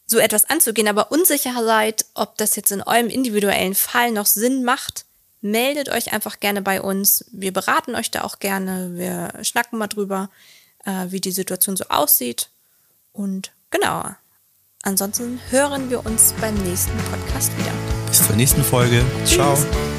so 0.07 0.19
etwas 0.19 0.51
anzugehen, 0.51 0.88
aber 0.88 1.11
unsicher 1.11 1.64
seid, 1.64 2.07
ob 2.14 2.37
das 2.37 2.57
jetzt 2.57 2.73
in 2.73 2.83
eurem 2.83 3.09
individuellen 3.09 3.75
Fall 3.75 4.12
noch 4.12 4.27
Sinn 4.27 4.64
macht, 4.64 5.04
meldet 5.45 5.91
euch 5.91 6.13
einfach 6.13 6.41
gerne 6.41 6.63
bei 6.63 6.81
uns. 6.81 7.27
Wir 7.31 7.53
beraten 7.53 7.95
euch 7.95 8.11
da 8.11 8.23
auch 8.23 8.39
gerne. 8.39 8.93
Wir 8.95 9.33
schnacken 9.45 9.79
mal 9.79 9.89
drüber, 9.89 10.31
äh, 10.85 11.07
wie 11.09 11.21
die 11.21 11.33
Situation 11.33 11.77
so 11.77 11.85
aussieht. 11.91 12.49
Und 13.13 13.53
genau. 13.71 14.05
Ansonsten 14.83 15.41
hören 15.51 15.91
wir 15.91 16.05
uns 16.05 16.35
beim 16.41 16.55
nächsten 16.55 16.97
Podcast 17.11 17.57
wieder. 17.59 17.73
Bis 18.07 18.27
zur 18.27 18.37
nächsten 18.37 18.65
Folge. 18.65 19.05
Ciao. 19.25 19.55
Tschüss. 19.55 19.94